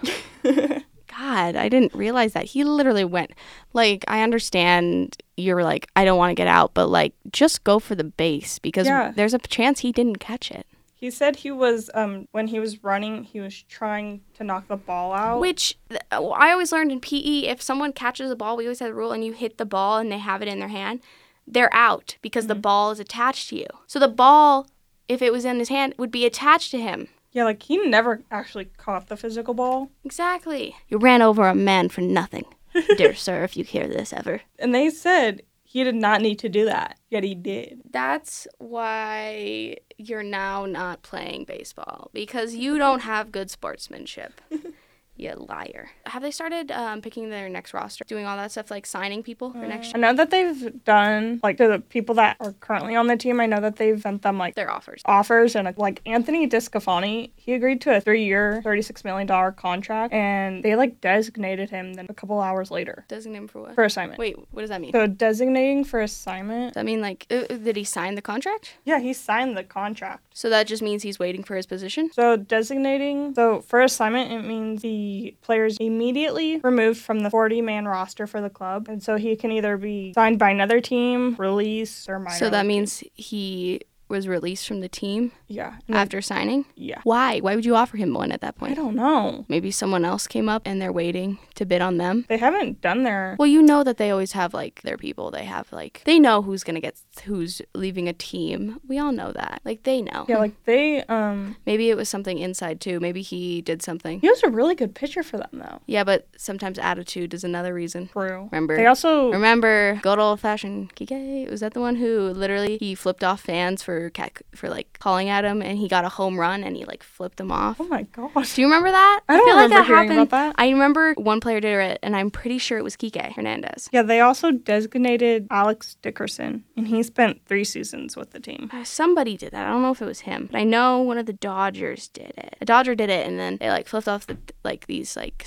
[1.23, 2.47] God, I didn't realize that.
[2.47, 3.31] He literally went.
[3.73, 7.79] Like, I understand you're like, I don't want to get out, but like, just go
[7.79, 9.13] for the base because Yeah.
[9.15, 10.67] there's a chance he didn't catch it.
[10.95, 14.77] He said he was um when he was running, he was trying to knock the
[14.77, 15.41] ball out.
[15.41, 15.77] Which
[16.13, 19.13] I always learned in PE if someone catches a ball, we always had the rule,
[19.13, 21.01] and you hit the ball and they have it in their hand,
[21.47, 23.67] they're out because the ball is attached to you.
[23.89, 24.69] So the ball,
[25.09, 27.09] if it was in his hand, would be attached to him.
[27.33, 29.91] Yeah, like he never actually caught the physical ball.
[30.05, 30.77] Exactly.
[30.89, 32.45] You ran over a man for nothing.
[32.97, 34.43] Dear sir, if you hear this ever.
[34.59, 37.81] And they said he did not need to do that, yet he did.
[37.91, 44.41] That's why you're now not playing baseball because you don't have good sportsmanship.
[45.15, 45.91] You liar.
[46.07, 49.53] Have they started um, picking their next roster, doing all that stuff, like signing people
[49.53, 49.93] for next year?
[49.97, 53.39] I know that they've done like to the people that are currently on the team.
[53.39, 55.03] I know that they've sent them like their offers?
[55.05, 60.63] offers and like Anthony DeSclafani, he agreed to a three-year, thirty-six million dollar contract, and
[60.65, 63.75] they like designated him then a couple hours later Designate him for what?
[63.75, 64.19] for assignment.
[64.19, 64.93] Wait, what does that mean?
[64.93, 66.75] So designating for assignment.
[66.75, 68.75] Does that mean like uh, uh, did he sign the contract?
[68.85, 70.25] Yeah, he signed the contract.
[70.35, 72.11] So that just means he's waiting for his position.
[72.13, 75.02] So designating, so for assignment, it means the
[75.43, 79.77] player's immediately removed from the 40-man roster for the club, and so he can either
[79.77, 82.37] be signed by another team, released, or minor.
[82.37, 86.67] So that means he was released from the team yeah, and then- after signing.
[86.77, 87.01] yeah.
[87.03, 87.39] Why?
[87.39, 89.47] Why would you offer him one at that point I don't know.
[89.49, 92.27] Maybe someone else came up and they're waiting to bid on them.
[92.29, 93.37] They haven't done their.
[93.39, 95.31] Well, you know that they always have like their people.
[95.31, 98.81] They have like they know who's gonna get who's leaving a team.
[98.87, 99.61] We all know that.
[99.65, 100.25] Like they know.
[100.29, 101.57] Yeah, like they um.
[101.67, 103.01] Maybe it was something inside too.
[103.01, 104.21] Maybe he did something.
[104.21, 105.81] He was a really good pitcher for them though.
[105.87, 108.09] Yeah, but sometimes attitude is another reason.
[108.09, 108.49] True.
[108.51, 108.77] Remember?
[108.77, 109.31] They also.
[109.33, 111.51] Remember good old fashioned Kike?
[111.51, 115.29] Was that the one who literally he flipped off fans for cat for like calling
[115.29, 117.81] at him and he got a home run and he like flipped them off?
[117.81, 118.55] Oh my gosh.
[118.55, 119.21] Do you remember that?
[119.29, 120.29] I don't feel remember like that hearing happened.
[120.29, 120.55] about that.
[120.59, 123.89] I remember one player did it and I'm pretty sure it was Kike Hernandez.
[123.93, 128.71] Yeah, they also designated Alex Dickerson, and he spent three seasons with the team.
[128.73, 129.67] Uh, Somebody did that.
[129.67, 132.33] I don't know if it was him, but I know one of the Dodgers did
[132.37, 132.57] it.
[132.61, 135.47] A Dodger did it, and then they like flipped off the like these like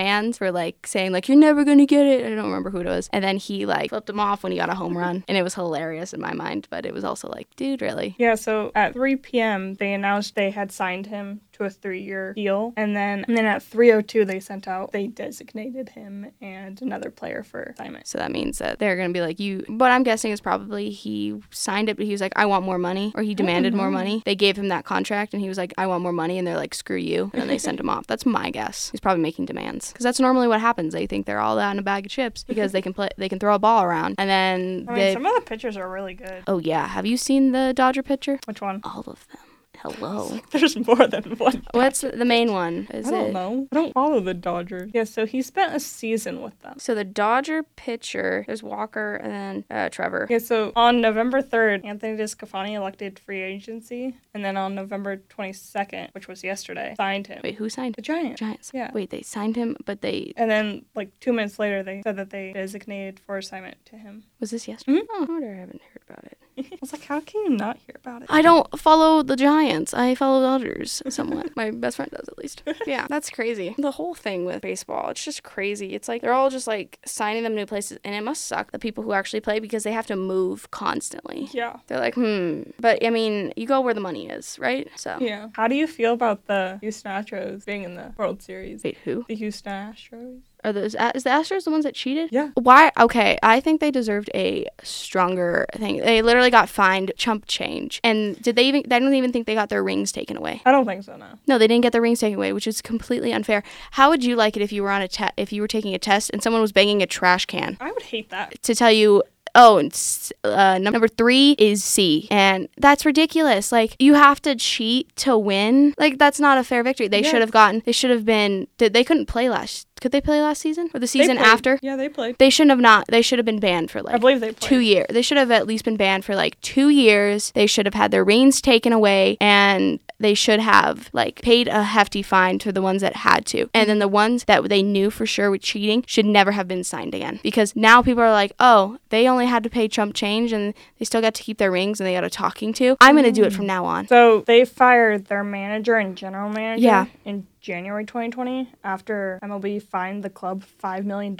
[0.00, 2.24] fans for like saying like you're never gonna get it.
[2.24, 4.58] I don't remember who it was, and then he like flipped him off when he
[4.58, 6.66] got a home run, and it was hilarious in my mind.
[6.70, 8.16] But it was also like, dude, really?
[8.18, 9.74] Yeah, so at 3 p.m.
[9.74, 13.62] they announced they had signed him to a three-year deal, and then and then at
[13.62, 18.06] 3:02 they sent out they designated him and another player for assignment.
[18.06, 19.64] So that means that they're gonna be like you.
[19.68, 22.78] What I'm guessing is probably he signed it, but he was like, I want more
[22.78, 24.22] money, or he demanded more money.
[24.24, 26.56] They gave him that contract, and he was like, I want more money, and they're
[26.56, 28.06] like, screw you, and then they sent him off.
[28.06, 28.90] That's my guess.
[28.90, 30.92] He's probably making demands because that's normally what happens.
[30.92, 33.28] They think they're all that in a bag of chips because they can play, they
[33.28, 35.12] can throw a ball around, and then I mean, they.
[35.12, 36.42] some of the pitchers are really good.
[36.46, 38.38] Oh yeah, have you seen the Dodger pitcher?
[38.46, 38.80] Which one?
[38.84, 39.49] All of them.
[39.82, 40.38] Hello.
[40.50, 41.62] There's more than one.
[41.72, 42.86] What's the main one?
[42.92, 43.32] Is I don't it?
[43.32, 43.68] know.
[43.72, 44.90] I don't follow the Dodgers.
[44.92, 46.74] Yeah, so he spent a season with them.
[46.78, 50.26] So the Dodger pitcher, there's Walker and then uh, Trevor.
[50.28, 56.08] Yeah, so on November 3rd, Anthony DeSclafani elected free agency, and then on November 22nd,
[56.12, 57.40] which was yesterday, signed him.
[57.42, 57.94] Wait, who signed?
[57.94, 58.40] The Giants.
[58.40, 58.70] Giants.
[58.74, 58.90] Yeah.
[58.92, 62.28] Wait, they signed him, but they And then, like two minutes later, they said that
[62.28, 64.24] they designated for assignment to him.
[64.40, 64.98] Was this yesterday?
[65.00, 65.06] Mhm.
[65.10, 66.38] Oh, I wonder I haven't heard about it.
[66.72, 68.28] I was like, how can you not hear about it?
[68.30, 69.94] I don't follow the Giants.
[69.94, 71.50] I follow the Dodgers somewhat.
[71.56, 72.62] My best friend does at least.
[72.86, 73.74] Yeah, that's crazy.
[73.78, 75.94] The whole thing with baseball, it's just crazy.
[75.94, 78.78] It's like they're all just like signing them new places, and it must suck the
[78.78, 81.48] people who actually play because they have to move constantly.
[81.52, 81.76] Yeah.
[81.86, 82.62] They're like, hmm.
[82.80, 84.88] But I mean, you go where the money is, right?
[84.96, 85.18] So.
[85.20, 85.48] Yeah.
[85.54, 88.82] How do you feel about the Houston Astros being in the World Series?
[88.82, 89.24] Wait, who?
[89.28, 90.40] The Houston Astros?
[90.64, 92.30] Are those is the Astros the ones that cheated?
[92.32, 92.50] Yeah.
[92.54, 92.90] Why?
[92.98, 95.98] Okay, I think they deserved a stronger thing.
[95.98, 98.82] They literally got fined chump change, and did they even?
[98.92, 100.62] I don't even think they got their rings taken away.
[100.64, 101.26] I don't think so, no.
[101.46, 103.62] No, they didn't get their rings taken away, which is completely unfair.
[103.92, 105.94] How would you like it if you were on a te- if you were taking
[105.94, 108.62] a test and someone was banging a trash can I would hate that.
[108.62, 109.22] to tell you?
[109.54, 113.72] Oh, and s- uh, number three is C, and that's ridiculous.
[113.72, 115.94] Like you have to cheat to win.
[115.98, 117.08] Like that's not a fair victory.
[117.08, 117.30] They Yeah.
[117.30, 117.82] should have gotten.
[117.84, 118.68] They should have been.
[118.78, 119.86] Did they couldn't play last?
[120.00, 121.78] Could they play last season or the season after?
[121.82, 122.38] Yeah, they played.
[122.38, 123.06] They shouldn't have not.
[123.08, 124.60] They should have been banned for like I believe they played.
[124.68, 125.06] two years.
[125.10, 127.52] They should have at least been banned for like two years.
[127.54, 131.82] They should have had their reins taken away, and they should have like paid a
[131.82, 133.68] hefty fine to the ones that had to.
[133.74, 136.84] And then the ones that they knew for sure were cheating should never have been
[136.84, 137.40] signed again.
[137.42, 141.04] Because now people are like, oh, they only had to pay Trump change, and they
[141.04, 142.96] still got to keep their rings, and they got a talking to.
[143.00, 143.68] I'm gonna do it from mm.
[143.68, 144.06] now on.
[144.08, 147.06] So they fired their manager and general manager Yeah.
[147.24, 151.36] in January 2020 after MLB fined the club $5 million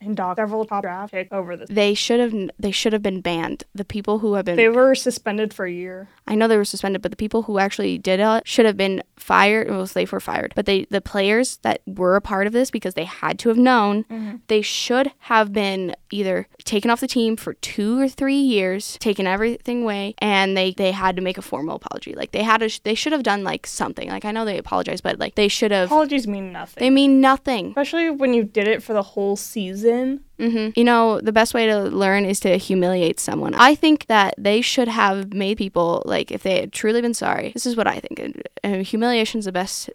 [0.00, 1.68] and docked several top draft picks over this.
[1.70, 2.50] They should have.
[2.58, 3.64] They should have been banned.
[3.74, 4.56] The people who have been.
[4.56, 6.08] They were suspended for a year.
[6.26, 9.02] I know they were suspended, but the people who actually did it should have been
[9.16, 9.70] fired.
[9.70, 12.94] Well, they were fired, but they the players that were a part of this because
[12.94, 14.36] they had to have known, mm-hmm.
[14.48, 19.26] they should have been either taken off the team for two or three years, taken
[19.26, 22.14] everything away, and they they had to make a formal apology.
[22.14, 24.08] Like they had to, they should have done like something.
[24.08, 25.86] Like I know they apologized, but like they should have.
[25.86, 26.80] Apologies mean nothing.
[26.80, 27.68] They mean nothing.
[27.68, 30.24] Especially when you did it for the whole season.
[30.40, 33.54] Hmm You know, the best way to learn is to humiliate someone.
[33.54, 37.50] I think that they should have made people like if they had truly been sorry.
[37.52, 38.42] This is what I think.
[38.64, 39.90] Uh, humiliation is the best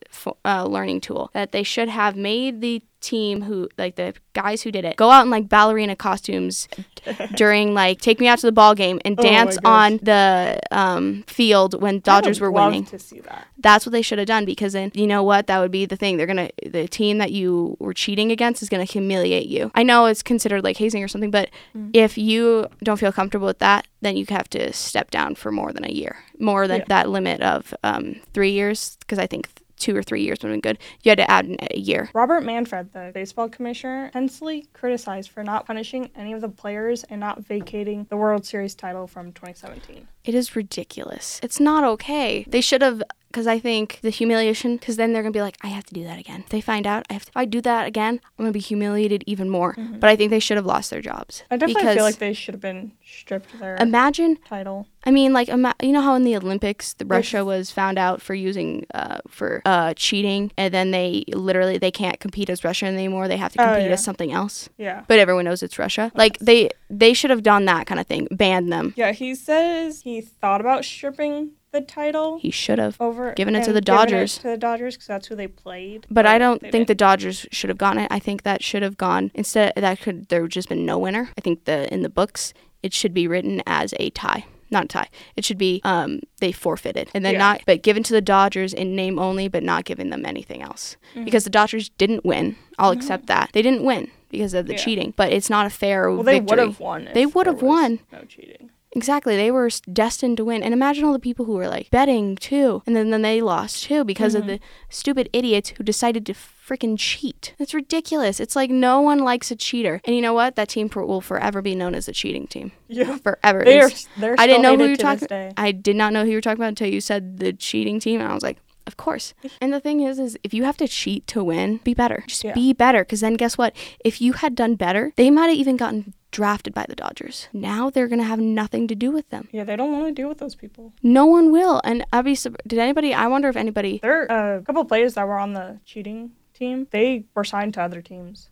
[0.45, 1.29] uh, learning tool.
[1.33, 5.11] That they should have made the team who like the guys who did it go
[5.11, 6.67] out in like ballerina costumes
[7.35, 11.23] during like take me out to the ball game and Oh dance on the um,
[11.27, 12.83] field when Dodgers were winning.
[12.85, 13.47] to see that.
[13.59, 15.95] That's what they should have done because then you know what that would be the
[15.95, 16.17] thing.
[16.17, 19.71] They're gonna the team that you were cheating against is gonna humiliate you.
[19.75, 21.89] I know it's considered like hazing or something, but Mm.
[21.93, 25.71] if you don't feel comfortable with that, then you have to step down for more
[25.73, 26.85] than a year, more than Yeah.
[26.89, 28.97] that limit of um, three years.
[28.99, 30.77] Because I think two or three years would have been good.
[31.03, 32.09] You had to add a year.
[32.13, 37.19] Robert Manfred, the baseball commissioner, intensely criticized for not punishing any of the players and
[37.19, 40.07] not vacating the World Series title from 2017.
[40.23, 41.39] It is ridiculous.
[41.43, 42.45] It's not okay.
[42.47, 43.03] They should have,
[43.35, 45.93] because I think the humiliation, because then they're going to be like, I have to
[45.93, 46.39] do that again.
[46.39, 48.53] If they find out, I have to, if I do that again, I'm going to
[48.53, 49.75] be humiliated even more.
[49.99, 51.43] But I think they should have lost their jobs.
[51.51, 54.87] I definitely feel like they should have been stripped of their imagine, title.
[55.03, 58.21] I mean, like, ima- you know how in the Olympics, the Russia was found out
[58.21, 62.85] for using, uh, for uh, cheating, and then they literally, they can't compete as Russia
[62.85, 63.27] anymore.
[63.27, 63.93] They have to Oh, compete yeah.
[63.93, 64.69] as something else.
[64.77, 65.03] Yeah.
[65.09, 66.09] But everyone knows it's Russia.
[66.15, 68.93] Like, they, they should have done that kind of thing, banned them.
[68.95, 72.95] Yeah, he says he thought about stripping the title He should have.
[72.99, 74.37] over given it to the Dodgers.
[74.39, 76.05] to the Dodgers because that's who they played.
[76.09, 76.97] But I don't think the didn't.
[76.97, 78.07] Dodgers should have gotten it.
[78.11, 79.73] I think that should have gone instead.
[79.75, 81.29] That could there would just been no winner.
[81.37, 84.87] I think the in the books it should be written as a tie, not a
[84.87, 85.09] tie.
[85.35, 87.39] It should be um they forfeited and then Yeah.
[87.39, 90.97] not but given to the Dodgers in name only, but not giving them anything else
[91.15, 91.25] Mm-hmm.
[91.25, 92.55] because the Dodgers didn't win.
[92.77, 94.79] I'll accept that they didn't win because of the Yeah.
[94.79, 96.45] cheating, but it's not a fair Well, they victory.
[96.57, 97.09] would have won.
[97.13, 97.99] They would have won.
[98.11, 98.69] No cheating.
[98.95, 99.35] Exactly.
[99.35, 100.63] They were destined to win.
[100.63, 102.81] And imagine all the people who were like betting too.
[102.87, 104.51] And then, then they lost too because of mm-hmm.
[104.51, 107.53] the stupid idiots who decided to freaking cheat.
[107.59, 108.39] It's ridiculous.
[108.39, 110.01] It's like no one likes a cheater.
[110.05, 110.55] And you know what?
[110.55, 112.71] That team for, will forever be known as the cheating team.
[112.87, 113.17] Yeah.
[113.17, 113.63] Forever.
[113.63, 113.91] They are.
[114.17, 115.53] They're I didn't know who you were talking.
[115.57, 118.21] I did not know who you were talking about until you said the cheating team.
[118.21, 119.33] And I was like, of course.
[119.61, 122.23] And the thing is, is if you have to cheat to win, be better.
[122.27, 122.53] Just Yeah.
[122.53, 123.03] be better.
[123.03, 123.75] Because then guess what?
[124.03, 127.47] If you had done better, they might have even gotten drafted by the Dodgers.
[127.53, 129.47] Now they're going to have nothing to do with them.
[129.53, 130.91] Yeah, they don't want to deal with those people.
[131.01, 131.79] No one will.
[131.85, 133.13] And I'd be did anybody?
[133.13, 133.99] I wonder if anybody.
[134.01, 136.87] There are a couple of players that were on the cheating team.
[136.91, 138.49] They were signed to other teams.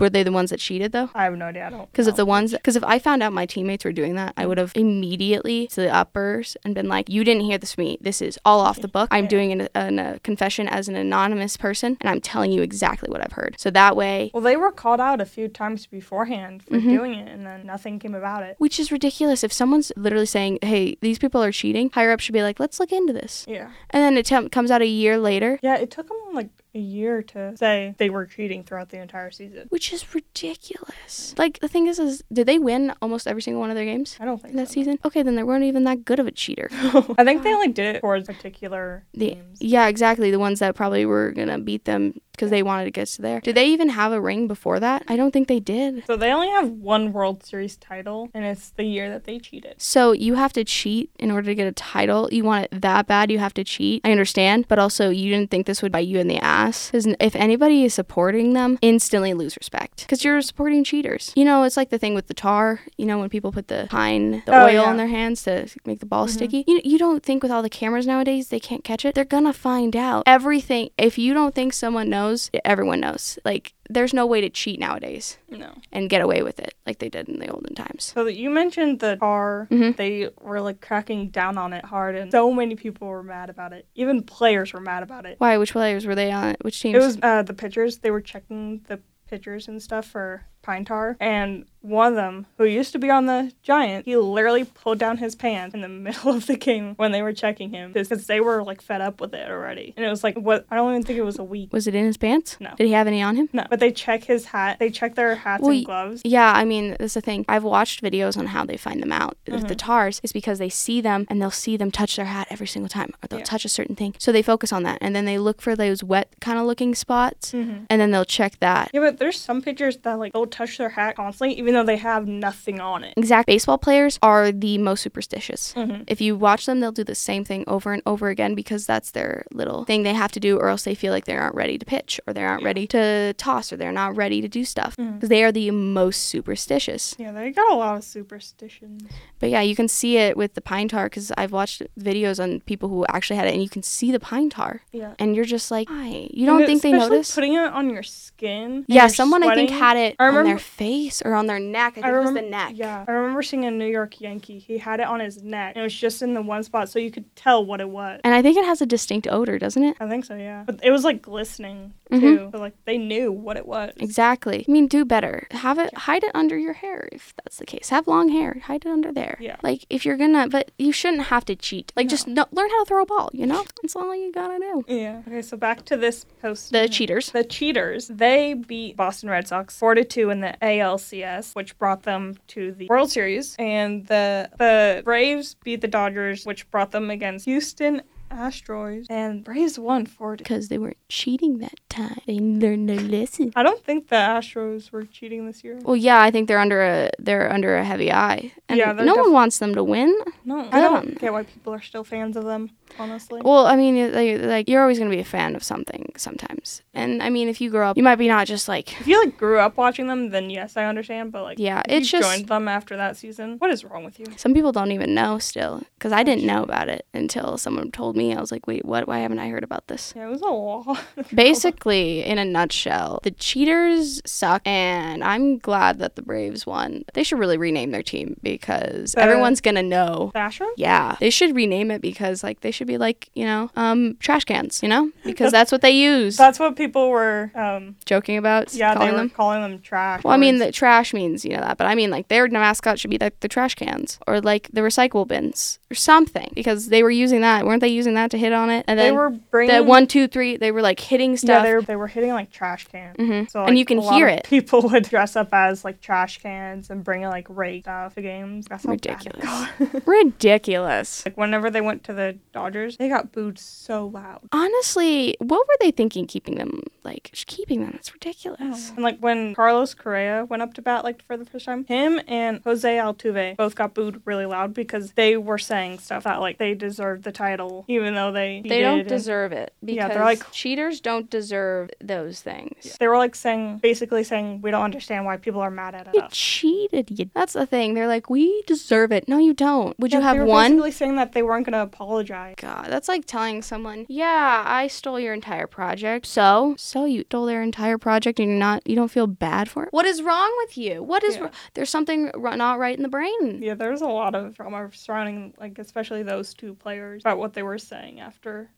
[0.00, 1.10] Were they the ones that cheated though?
[1.14, 1.66] I have no idea.
[1.66, 1.90] I don't.
[1.92, 4.44] Because if the ones, because if I found out my teammates were doing that, I
[4.46, 7.98] would have immediately to the uppers and been like, "You didn't hear this from me.
[8.00, 9.08] This is all off the book.
[9.10, 13.08] I'm doing an, an, a confession as an anonymous person, and I'm telling you exactly
[13.10, 16.62] what I've heard." So that way, Well, they were called out a few times beforehand
[16.62, 16.88] for Mm-hmm.
[16.96, 18.56] doing it, and then nothing came about it.
[18.58, 19.44] which is ridiculous.
[19.44, 22.80] If someone's literally saying, "Hey, these people are cheating," higher up should be like, "Let's
[22.80, 23.70] look into this," Yeah.
[23.90, 25.58] and then it tem- comes out a year later.
[25.62, 29.30] Yeah, it took them like a year to say they were cheating throughout the entire
[29.30, 29.66] season.
[29.70, 31.34] Which is ridiculous.
[31.38, 34.16] Like the thing is, is did they win almost every single one of their games?
[34.20, 34.74] I don't think in that so.
[34.74, 34.98] season.
[35.04, 36.68] Okay, then they weren't even that good of a cheater.
[36.72, 39.58] I think they only did it towards particular The, teams.
[39.60, 40.30] yeah, exactly.
[40.30, 43.40] The ones that probably were gonna beat them because they wanted to get to there.
[43.40, 45.04] Did they even have a ring before that?
[45.08, 46.04] I don't think they did.
[46.06, 49.74] So they only have one World Series title, and it's the year that they cheated.
[49.78, 52.28] So you have to cheat in order to get a title.
[52.32, 54.02] You want it that bad, you have to cheat.
[54.04, 56.90] I understand, but also you didn't think this would bite you in the ass.
[56.90, 60.02] Because if anybody is supporting them, instantly lose respect.
[60.02, 61.32] Because you're supporting cheaters.
[61.36, 62.80] You know, it's like the thing with the tar.
[62.98, 64.90] You know, when people put the pine, the Oh, oil yeah.
[64.90, 66.34] in their hands to make the ball mm-hmm.
[66.34, 66.64] sticky.
[66.66, 69.14] You, you don't think with all the cameras nowadays they can't catch it.
[69.14, 70.90] They're gonna find out everything.
[70.98, 72.23] If you don't think someone knows,
[72.64, 73.38] everyone knows.
[73.44, 75.72] Like there's no way to cheat nowadays No.
[75.92, 78.04] and get away with it like they did in the olden times.
[78.14, 79.96] So you mentioned the car, Mhm.
[79.96, 83.72] they were like cracking down on it hard, and so many people were mad about
[83.72, 83.86] it.
[83.94, 85.36] Even players were mad about it.
[85.38, 85.56] Why?
[85.58, 86.56] Which players were they on?
[86.62, 86.96] Which teams?
[86.96, 87.98] It was uh, the pitchers.
[87.98, 92.64] They were checking the pitchers and stuff for pine tar, and one of them, who
[92.64, 96.32] used to be on the Giant, he literally pulled down his pants in the middle
[96.32, 99.34] of the game when they were checking him because they were like fed up with
[99.34, 99.92] it already.
[99.96, 101.72] And it was like what I don't even think it was a week.
[101.74, 102.56] Was it in his pants?
[102.58, 102.72] No.
[102.78, 103.50] Did he have any on him?
[103.52, 104.78] No, but they check his hat.
[104.78, 106.22] They check their hats Well, and gloves.
[106.24, 107.44] Yeah, I mean, that's the thing.
[107.48, 109.36] I've watched videos on how they find them out.
[109.46, 109.66] Mm-hmm.
[109.68, 112.66] the tars, is because they see them and they'll see them touch their hat every
[112.66, 113.44] single time, or they'll Yeah.
[113.44, 114.14] touch a certain thing.
[114.18, 116.94] So they focus on that, and then they look for those wet kind of looking
[116.94, 117.84] spots, Mhm.
[117.90, 118.90] and then they'll check that.
[118.94, 121.96] Yeah, but there's some pictures that like they'll touch their hat constantly, even though they
[121.96, 123.14] have nothing on it.
[123.16, 125.74] Exact baseball players are the most superstitious.
[125.76, 126.04] Mhm.
[126.06, 129.10] If you watch them, they'll do the same thing over and over again because that's
[129.10, 131.76] their little thing they have to do, or else they feel like they aren't ready
[131.78, 134.96] to pitch, or they aren't ready to toss, or they're not ready to do stuff
[134.96, 135.28] because Mhm.
[135.28, 137.14] they are the most superstitious.
[137.18, 139.02] Yeah, they got a lot of superstitions.
[139.40, 142.60] But yeah, you can see it with the pine tar because I've watched videos on
[142.60, 145.14] people who actually had it, and you can see the pine tar, Yeah.
[145.18, 147.34] and you're just like, hi, you don't And think they notice?
[147.34, 148.84] Putting it on your skin.
[148.88, 151.92] Yeah, someone I think had it I remember on their face or on their neck.
[151.98, 152.72] I think it was the neck.
[152.74, 154.58] Yeah, I remember seeing a New York Yankee.
[154.58, 156.98] He had it on his neck, and it was just in the one spot, so
[156.98, 158.20] you could tell what it was.
[158.24, 159.96] And I think it has a distinct odor, doesn't it?
[160.00, 160.64] I think so, yeah.
[160.66, 162.20] But it was like glistening Mhm.
[162.20, 162.48] too.
[162.52, 163.92] So like they knew what it was.
[163.96, 164.64] Exactly.
[164.68, 165.46] I mean, do better.
[165.50, 167.88] Have it, hide it under your hair if that's the case.
[167.88, 169.36] Have long hair, hide it under there.
[169.40, 169.56] Yeah.
[169.62, 171.92] Like if you're gonna, but you shouldn't have to cheat.
[171.96, 173.30] Like just no, learn how to throw a ball.
[173.32, 174.84] You know, that's all you gotta do.
[174.86, 175.22] Yeah.
[175.26, 176.72] Okay, so back to this post.
[176.72, 177.30] The cheaters.
[177.30, 178.08] The cheaters.
[178.08, 182.72] They beat Boston Red Sox four to two in the ALCS, which brought them to
[182.72, 188.02] the World Series, and the the Braves beat the Dodgers, which brought them against Houston
[188.30, 190.42] Astros, and four to.
[190.42, 192.18] Because they weren't cheating that time.
[192.26, 193.52] They learned their lesson.
[193.54, 195.78] I don't think the Astros were cheating this year.
[195.82, 199.14] Well, yeah, I think they're under a they're under a heavy eye, and Yeah, no
[199.14, 200.14] one wants them to win.
[200.44, 202.70] No, I don't- get why people are still fans of them.
[202.98, 203.40] Honestly.
[203.42, 207.22] Well, I mean, like, like you're always gonna be a fan of something sometimes, and
[207.22, 209.36] I mean, if you grow up, you might be not just like if you like
[209.36, 211.32] grew up watching them, then yes, I understand.
[211.32, 213.56] But like, Yeah, it's just- joined them after that season.
[213.58, 214.26] What is wrong with you?
[214.36, 218.13] some people don't even know still because I didn't know about it until someone told
[218.14, 218.34] me.
[218.34, 219.06] I was like, wait, what?
[219.06, 220.12] Why haven't I heard about this?
[220.16, 221.02] Yeah, it was a lot.
[221.34, 227.04] Basically, in a nutshell, the cheaters suck, and I'm glad that the Braves won.
[227.14, 230.32] They should really rename their team because everyone's gonna know.
[230.34, 230.70] Astros?
[230.76, 234.44] Yeah, they should rename it because like they should be like you know um trash
[234.44, 236.36] cans, you know, because that's what they use.
[236.36, 237.50] That's what people were.
[237.54, 239.30] Um, Joking about yeah, calling they were them.
[239.30, 240.22] calling them trash.
[240.24, 242.98] Well, I mean, the trash means you know that, but I mean, like their mascot
[242.98, 247.02] should be like the trash cans or like the recycle bins or something because they
[247.02, 247.88] were using that, weren't they?
[247.88, 250.58] Using that to hit on it, and they then were bringing the one, two, three,
[250.58, 251.62] they were like hitting Yeah, stuff.
[251.64, 253.16] they were, they were hitting like trash cans.
[253.16, 253.46] Mm-hmm.
[253.48, 254.44] So, And you can hear it.
[254.48, 258.66] People would dress up as like trash cans and bring like rake stuff to games.
[258.68, 260.06] That's how bad it Ridiculous.
[260.06, 261.24] Ridiculous.
[261.24, 264.40] like whenever they went to the Dodgers, they got booed so loud.
[264.52, 267.92] Honestly, what were they thinking keeping them like keeping them?
[267.94, 268.90] It's ridiculous.
[268.90, 272.20] And like when Carlos Correa went up to bat like for the first time, him
[272.26, 276.58] and Jose Altuve both got booed really loud because they were saying stuff that like
[276.58, 280.50] they deserved the title even though they They don't deserve it because Yeah, they're like-
[280.52, 282.96] cheaters don't deserve those things.
[283.00, 286.20] They were like saying basically saying we don't understand why people are mad at You
[286.22, 286.32] us.
[286.36, 287.18] cheated.
[287.18, 287.30] You.
[287.34, 287.94] That's the thing.
[287.94, 289.28] They're like, we deserve it.
[289.28, 289.98] No, you don't.
[289.98, 290.72] Would you have they were one?
[290.72, 292.54] Basically saying that they weren't gonna apologize.
[292.58, 297.46] God, that's like telling someone, "Yeah, I stole your entire project." So, so you stole
[297.46, 299.88] their entire project, and you're not, you don't feel bad for it.
[299.92, 301.02] What is wrong with you?
[301.02, 301.36] What is?
[301.36, 301.44] Yeah.
[301.44, 303.60] wr- There's something r- not right in the brain.
[303.62, 307.62] Yeah, there's a lot of drama surrounding like especially those two players about what they
[307.62, 308.70] were saying after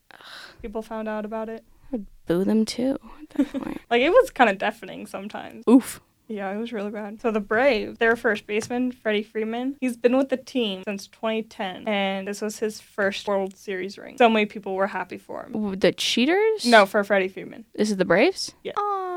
[0.63, 1.65] people found out about it.
[1.85, 2.99] I would boo them too.
[3.23, 3.81] At that point.
[3.91, 5.65] Like it was kind of deafening sometimes.
[5.69, 6.01] Oof.
[6.29, 7.21] Yeah, it was really bad.
[7.23, 11.87] So the Braves, their first baseman, Freddie Freeman, he's been with the team since 2010,
[11.87, 14.19] and this was his first World Series ring.
[14.19, 15.79] So many people were happy for him.
[15.79, 16.67] The cheaters?
[16.67, 17.65] No, for Freddie Freeman.
[17.77, 18.55] This is the Braves?
[18.65, 18.73] Yeah.
[18.77, 19.16] Aw,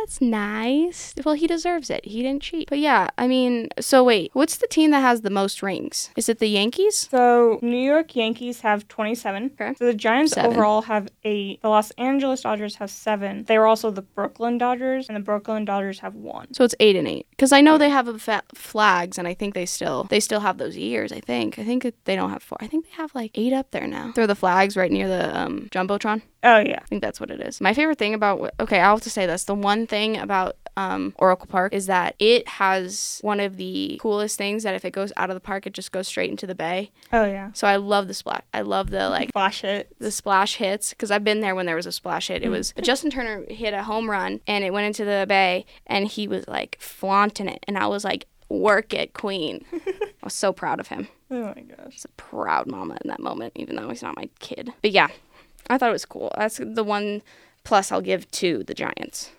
[0.00, 1.14] that's nice.
[1.24, 2.04] Well, he deserves it.
[2.04, 2.68] He didn't cheat.
[2.68, 6.10] But yeah, I mean, so wait, what's the team that has the most rings?
[6.16, 6.96] Is it the Yankees?
[7.10, 9.52] So New York Yankees have 27.
[9.60, 9.74] Okay.
[9.78, 10.50] So the Giants Seven.
[10.50, 11.60] overall have eight.
[11.62, 13.44] The Los Angeles Dodgers have seven.
[13.44, 16.52] They were also the Brooklyn Dodgers, and the Brooklyn Dodgers have one.
[16.54, 17.26] So it's eight and eight.
[17.30, 20.40] Because I know they have a fa- flags, and I think they still they still
[20.40, 21.12] have those years.
[21.12, 21.58] I think.
[21.58, 22.58] I think they don't have four.
[22.60, 24.12] I think they have like eight up there now.
[24.14, 26.22] They're the flags right near the um, jumbotron.
[26.42, 26.78] Oh yeah.
[26.80, 27.60] I think that's what it is.
[27.60, 29.44] My favorite thing about okay, I'll have to say this.
[29.44, 34.38] The one thing about um, Oracle Park is that it has one of the coolest
[34.38, 36.54] things that if it goes out of the park, it just goes straight into the
[36.54, 36.92] bay.
[37.12, 37.50] Oh yeah.
[37.54, 38.42] So I love the splash.
[38.54, 39.94] I love the like splash it.
[39.98, 42.42] the splash hits because I've been there when there was a splash hit.
[42.42, 46.06] It was Justin Turner hit a home run and it went into the bay and
[46.06, 50.52] he was like flaunting it and I was like, "Work it, Queen." I was so
[50.52, 51.08] proud of him.
[51.30, 51.78] Oh my gosh.
[51.80, 54.72] I was a proud mama in that moment, even though he's not my kid.
[54.82, 55.08] But yeah,
[55.68, 56.32] I thought it was cool.
[56.36, 57.22] That's the one
[57.64, 59.30] plus I'll give to the Giants.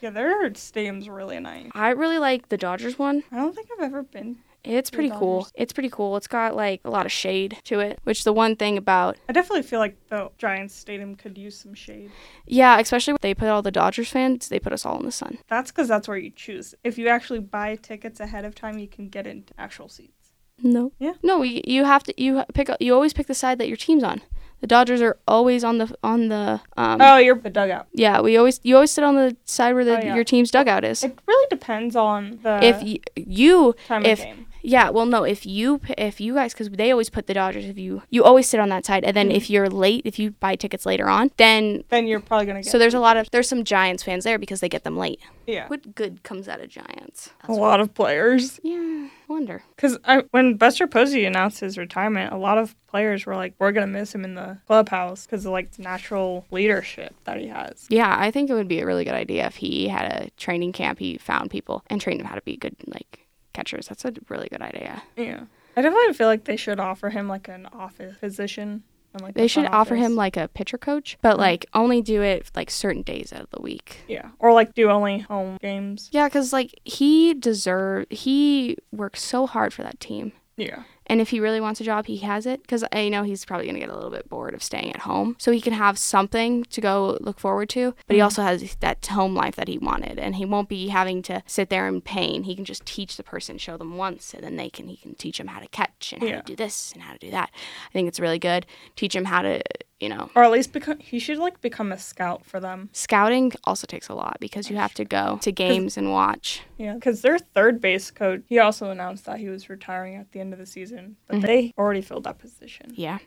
[0.00, 1.70] Yeah, their stadium's really nice.
[1.74, 3.22] I really like the Dodgers one.
[3.30, 4.38] I don't think I've ever been.
[4.62, 5.48] It's pretty cool.
[5.54, 6.18] It's pretty cool.
[6.18, 9.32] It's got like a lot of shade to it, which the one thing about I
[9.32, 12.10] definitely feel like the Giants stadium could use some shade.
[12.46, 15.12] yeah, especially when they put all the Dodgers fans, they put us all in the
[15.12, 15.38] sun.
[15.48, 16.74] That's because that's where you choose.
[16.84, 20.19] If you actually buy tickets ahead of time, you can get into actual seats.
[20.62, 20.92] No.
[20.98, 21.12] Yeah.
[21.22, 24.02] No, you, you have to you pick you always pick the side that your team's
[24.04, 24.20] on.
[24.60, 27.86] The Dodgers are always on the on the um Oh, you're the dugout.
[27.92, 30.14] yeah, we always you always sit on the side where the Oh, yeah.
[30.14, 31.02] your team's dugout is.
[31.02, 34.46] It really depends on the if y- you time if of game.
[34.62, 35.24] Yeah, well, no.
[35.24, 37.64] If you if you guys because they always put the Dodgers.
[37.64, 39.36] If you you always sit on that side, and then Mm-hmm.
[39.36, 42.70] if you're late, if you buy tickets later on, then Then you're probably gonna get
[42.70, 45.20] so there's a lot of there's some Giants fans there because they get them late.
[45.46, 47.30] yeah What good comes out of Giants?
[47.48, 48.60] a lot of players.
[48.62, 49.62] Yeah, I wonder.
[49.76, 49.98] Because
[50.30, 54.14] when Buster Posey announced his retirement, a lot of players were like, "We're gonna miss
[54.14, 58.30] him in the clubhouse because of like the natural leadership that he has." Yeah, I
[58.30, 60.98] think it would be a really good idea if he had a training camp.
[60.98, 63.88] He found people and trained them how to be good like catchers.
[63.88, 65.02] That's a really good idea.
[65.16, 65.44] Yeah,
[65.76, 68.82] I definitely feel like they should offer him like an office position.
[69.12, 71.40] And, like, They the should offer him like a pitcher coach, but mm-hmm.
[71.40, 73.98] like only do it like certain days out of the week.
[74.06, 76.08] yeah, or like do only home games.
[76.12, 81.30] Yeah, because like he deserve he works so hard for that team, Yeah, and if
[81.30, 82.62] he really wants a job, he has it.
[82.62, 85.34] Because I know he's probably gonna get a little bit bored of staying at home,
[85.40, 87.94] so he can have something to go look forward to.
[88.06, 88.24] But he mm-hmm.
[88.24, 91.68] also has that home life that he wanted, and he won't be having to sit
[91.68, 92.44] there in pain.
[92.44, 95.16] He can just teach the person, show them once, and then they can he can
[95.16, 96.40] teach them how to catch and how Yeah.
[96.42, 97.50] to do this and how to do that.
[97.88, 98.64] I think it's really good.
[98.94, 99.62] Teach them how to
[100.00, 100.98] you know or at least become.
[100.98, 102.88] He should like become a scout for them.
[102.92, 106.62] Scouting also takes a lot because you have to go to games and watch.
[106.78, 110.40] Yeah, because their third base coach, he also announced that he was retiring at the
[110.40, 111.46] end of the season, but Mm-hmm.
[111.46, 112.92] they already filled that position.
[112.94, 113.18] Yeah.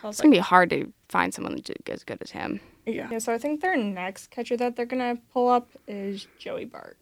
[0.00, 1.54] So It's gonna be hard to find someone
[1.86, 2.60] as good as him.
[2.86, 3.08] Yeah.
[3.10, 3.18] yeah.
[3.18, 6.96] So I think their next catcher that they're gonna pull up is Joey Bart,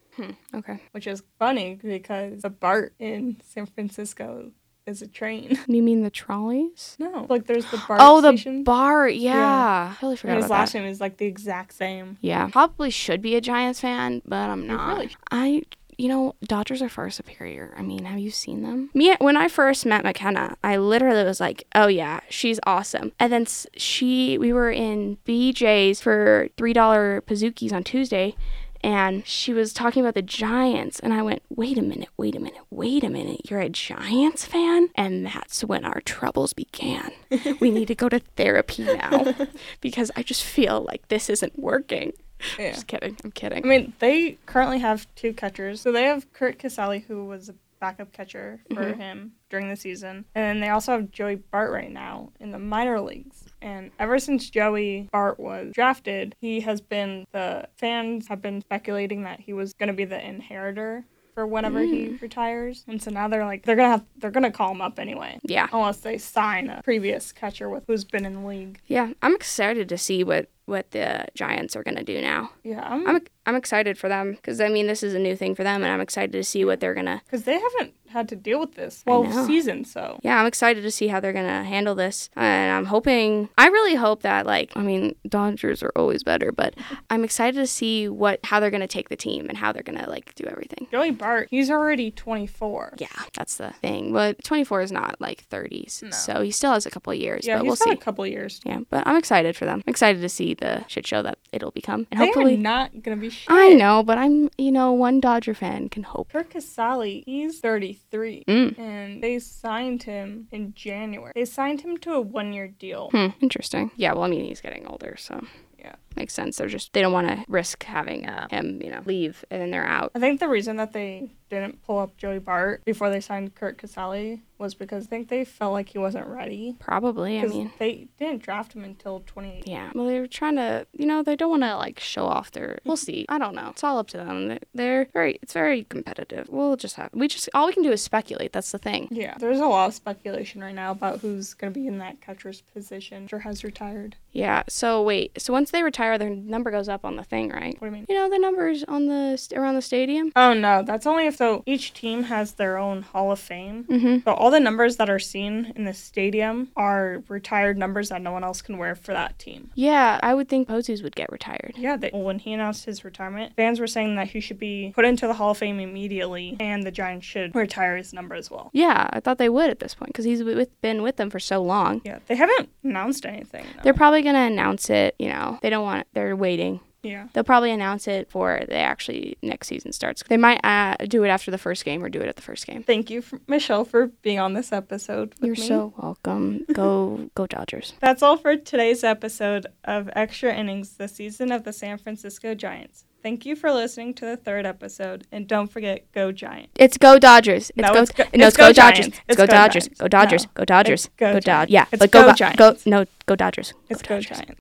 [0.54, 0.80] Okay.
[0.92, 4.50] which is funny because the BART in San Francisco
[4.86, 5.58] is a train.
[5.68, 6.96] You mean the trolleys?
[6.98, 8.00] no, like there's the BART.
[8.02, 9.08] Oh, the station, bar.
[9.08, 9.34] Yeah.
[9.34, 9.94] Yeah.
[10.00, 10.80] Totally forgot and his last that.
[10.80, 12.18] name is like the exact same.
[12.20, 12.48] Yeah.
[12.48, 14.88] Probably should be a Giants fan, but I'm not.
[14.96, 15.62] really- I.
[16.00, 17.74] You know, Dodgers are far superior.
[17.76, 18.88] I mean, have you seen them?
[18.94, 23.30] Me, when I first met McKenna, I literally was like, "Oh yeah, she's awesome." And
[23.30, 23.46] then
[23.76, 28.34] she, we were in BJ's for three dollar Pizookies on Tuesday,
[28.82, 32.40] and she was talking about the Giants, and I went, "Wait a minute, wait a
[32.40, 33.50] minute, wait a minute.
[33.50, 37.12] You're a Giants fan?" And that's when our troubles began.
[37.60, 39.34] we need to go to therapy now
[39.82, 42.14] because I just feel like this isn't working.
[42.58, 42.72] Yeah.
[42.72, 43.16] Just kidding.
[43.24, 43.64] I'm kidding.
[43.64, 45.80] I mean, they currently have two catchers.
[45.80, 49.00] So they have Curt Casali, who was a backup catcher for Mm-hmm.
[49.00, 50.24] him during the season.
[50.34, 53.44] And then they also have Joey Bart right now in the minor leagues.
[53.62, 59.22] And ever since Joey Bart was drafted, he has been, the fans have been speculating
[59.24, 62.20] that he was going to be the inheritor for whenever he Mm.
[62.22, 62.84] retires.
[62.88, 64.98] And so now they're like, they're going to have, they're going to call him up
[64.98, 65.38] anyway.
[65.42, 65.68] Yeah.
[65.72, 68.80] Unless they sign a previous catcher with who's been in the league.
[68.88, 72.50] Yeah, I'm excited to see what what the Giants are gonna do now.
[72.64, 75.54] Yeah, I'm, I'm I'm excited for them because I mean this is a new thing
[75.54, 77.20] for them, and I'm excited to see what they're gonna.
[77.26, 79.84] because they haven't had to deal with this well season.
[79.84, 83.48] So Yeah, I'm excited to see how they're gonna handle this, and I'm hoping.
[83.58, 86.74] I really hope that like I mean Dodgers are always better, but
[87.10, 90.08] I'm excited to see what how they're gonna take the team and how they're gonna
[90.08, 90.86] like do everything.
[90.90, 92.94] Joey Bart, he's already 24.
[92.98, 94.12] Yeah, that's the thing.
[94.12, 96.10] But 24 is not like 30s, No.
[96.10, 97.46] so he still has a couple years.
[97.46, 97.90] Yeah, but he's we'll got see.
[97.90, 98.60] a couple years.
[98.64, 99.82] Yeah, but I'm excited for them.
[99.86, 102.56] I'm excited to see the shit show that it'll become, and They hopefully.
[102.56, 103.48] not gonna be shit.
[103.50, 106.30] I know, but I'm, you know, one Dodger fan can hope.
[106.32, 108.78] Kirk Casali, he's 33, Mm.
[108.78, 111.32] and they signed him in January.
[111.34, 113.10] They signed him to a one-year deal.
[113.10, 113.90] Hmm, interesting.
[113.96, 115.40] Yeah, well, I mean, he's getting older, so
[115.78, 115.94] Yeah.
[116.14, 116.58] makes sense.
[116.58, 119.70] They're just they don't want to risk having uh, him, you know, leave and then
[119.70, 120.12] they're out.
[120.14, 123.76] I think the reason that they didn't pull up Joey Bart before they signed Curt
[123.76, 126.76] Casali was because I think they felt like he wasn't ready.
[126.78, 127.40] Probably.
[127.40, 129.72] I mean, they didn't draft him until 2018.
[129.72, 129.90] yeah.
[129.94, 132.78] Well, they were trying to, you know, they don't want to like show off their.
[132.84, 133.24] We'll see.
[133.28, 133.68] I don't know.
[133.70, 134.48] It's all up to them.
[134.48, 135.38] They- They're very.
[135.42, 136.48] It's very competitive.
[136.50, 137.10] We'll just have.
[137.14, 138.52] We just all we can do is speculate.
[138.52, 139.08] That's the thing.
[139.10, 142.20] Yeah, there's a lot of speculation right now about who's going to be in that
[142.20, 144.16] catcher's position or has retired.
[144.32, 144.62] Yeah.
[144.68, 145.40] So wait.
[145.40, 147.74] So once they retire, their number goes up on the thing, right?
[147.80, 148.06] What do you mean?
[148.08, 150.32] You know the numbers on the around the stadium.
[150.36, 153.84] Oh no, that's only if so each team has their own Hall of Fame.
[153.84, 154.18] Mm-hmm.
[154.26, 158.30] So all the numbers that are seen in the stadium are retired numbers that no
[158.30, 159.70] one else can wear for that team.
[159.74, 161.72] Yeah, I would think Posey's would get retired.
[161.78, 165.06] Yeah, they, when he announced his retirement, fans were saying that he should be put
[165.06, 168.68] into the Hall of Fame immediately, and the Giants should retire his number as well.
[168.74, 171.40] Yeah, I thought they would at this point because he's with, been with them for
[171.40, 172.02] so long.
[172.04, 173.64] Yeah, they haven't announced anything.
[173.76, 173.82] Though.
[173.84, 175.14] They're probably gonna announce it.
[175.18, 176.02] You know, they don't want.
[176.02, 176.08] It.
[176.12, 176.80] They're waiting.
[177.02, 177.28] Yeah.
[177.32, 180.22] They'll probably announce it before they actually next season starts.
[180.28, 182.66] They might uh, do it after the first game or do it at the first
[182.66, 182.82] game.
[182.82, 185.34] Thank you, for, Michelle, for being on this episode.
[185.40, 185.62] With You're me.
[185.68, 186.64] so welcome.
[186.72, 187.94] Go go Dodgers.
[188.00, 193.04] That's all for today's episode of Extra Innings, the season of the San Francisco Giants.
[193.22, 196.70] Thank you for listening to the third episode, and don't forget, go Giants.
[196.76, 197.70] It's go Dodgers.
[197.76, 198.00] It's No, go.
[198.02, 199.08] it's go- no, it's go, Dodgers.
[199.28, 199.88] It's go, Dodgers.
[199.88, 200.46] Go Dodgers.
[200.54, 201.10] Go Dodgers.
[201.18, 201.70] go Dodgers.
[201.70, 202.58] Yeah, It's but Go- Giants.
[202.58, 203.04] Go no.
[203.26, 203.74] Go Dodgers.
[203.90, 204.52] It's go Giants.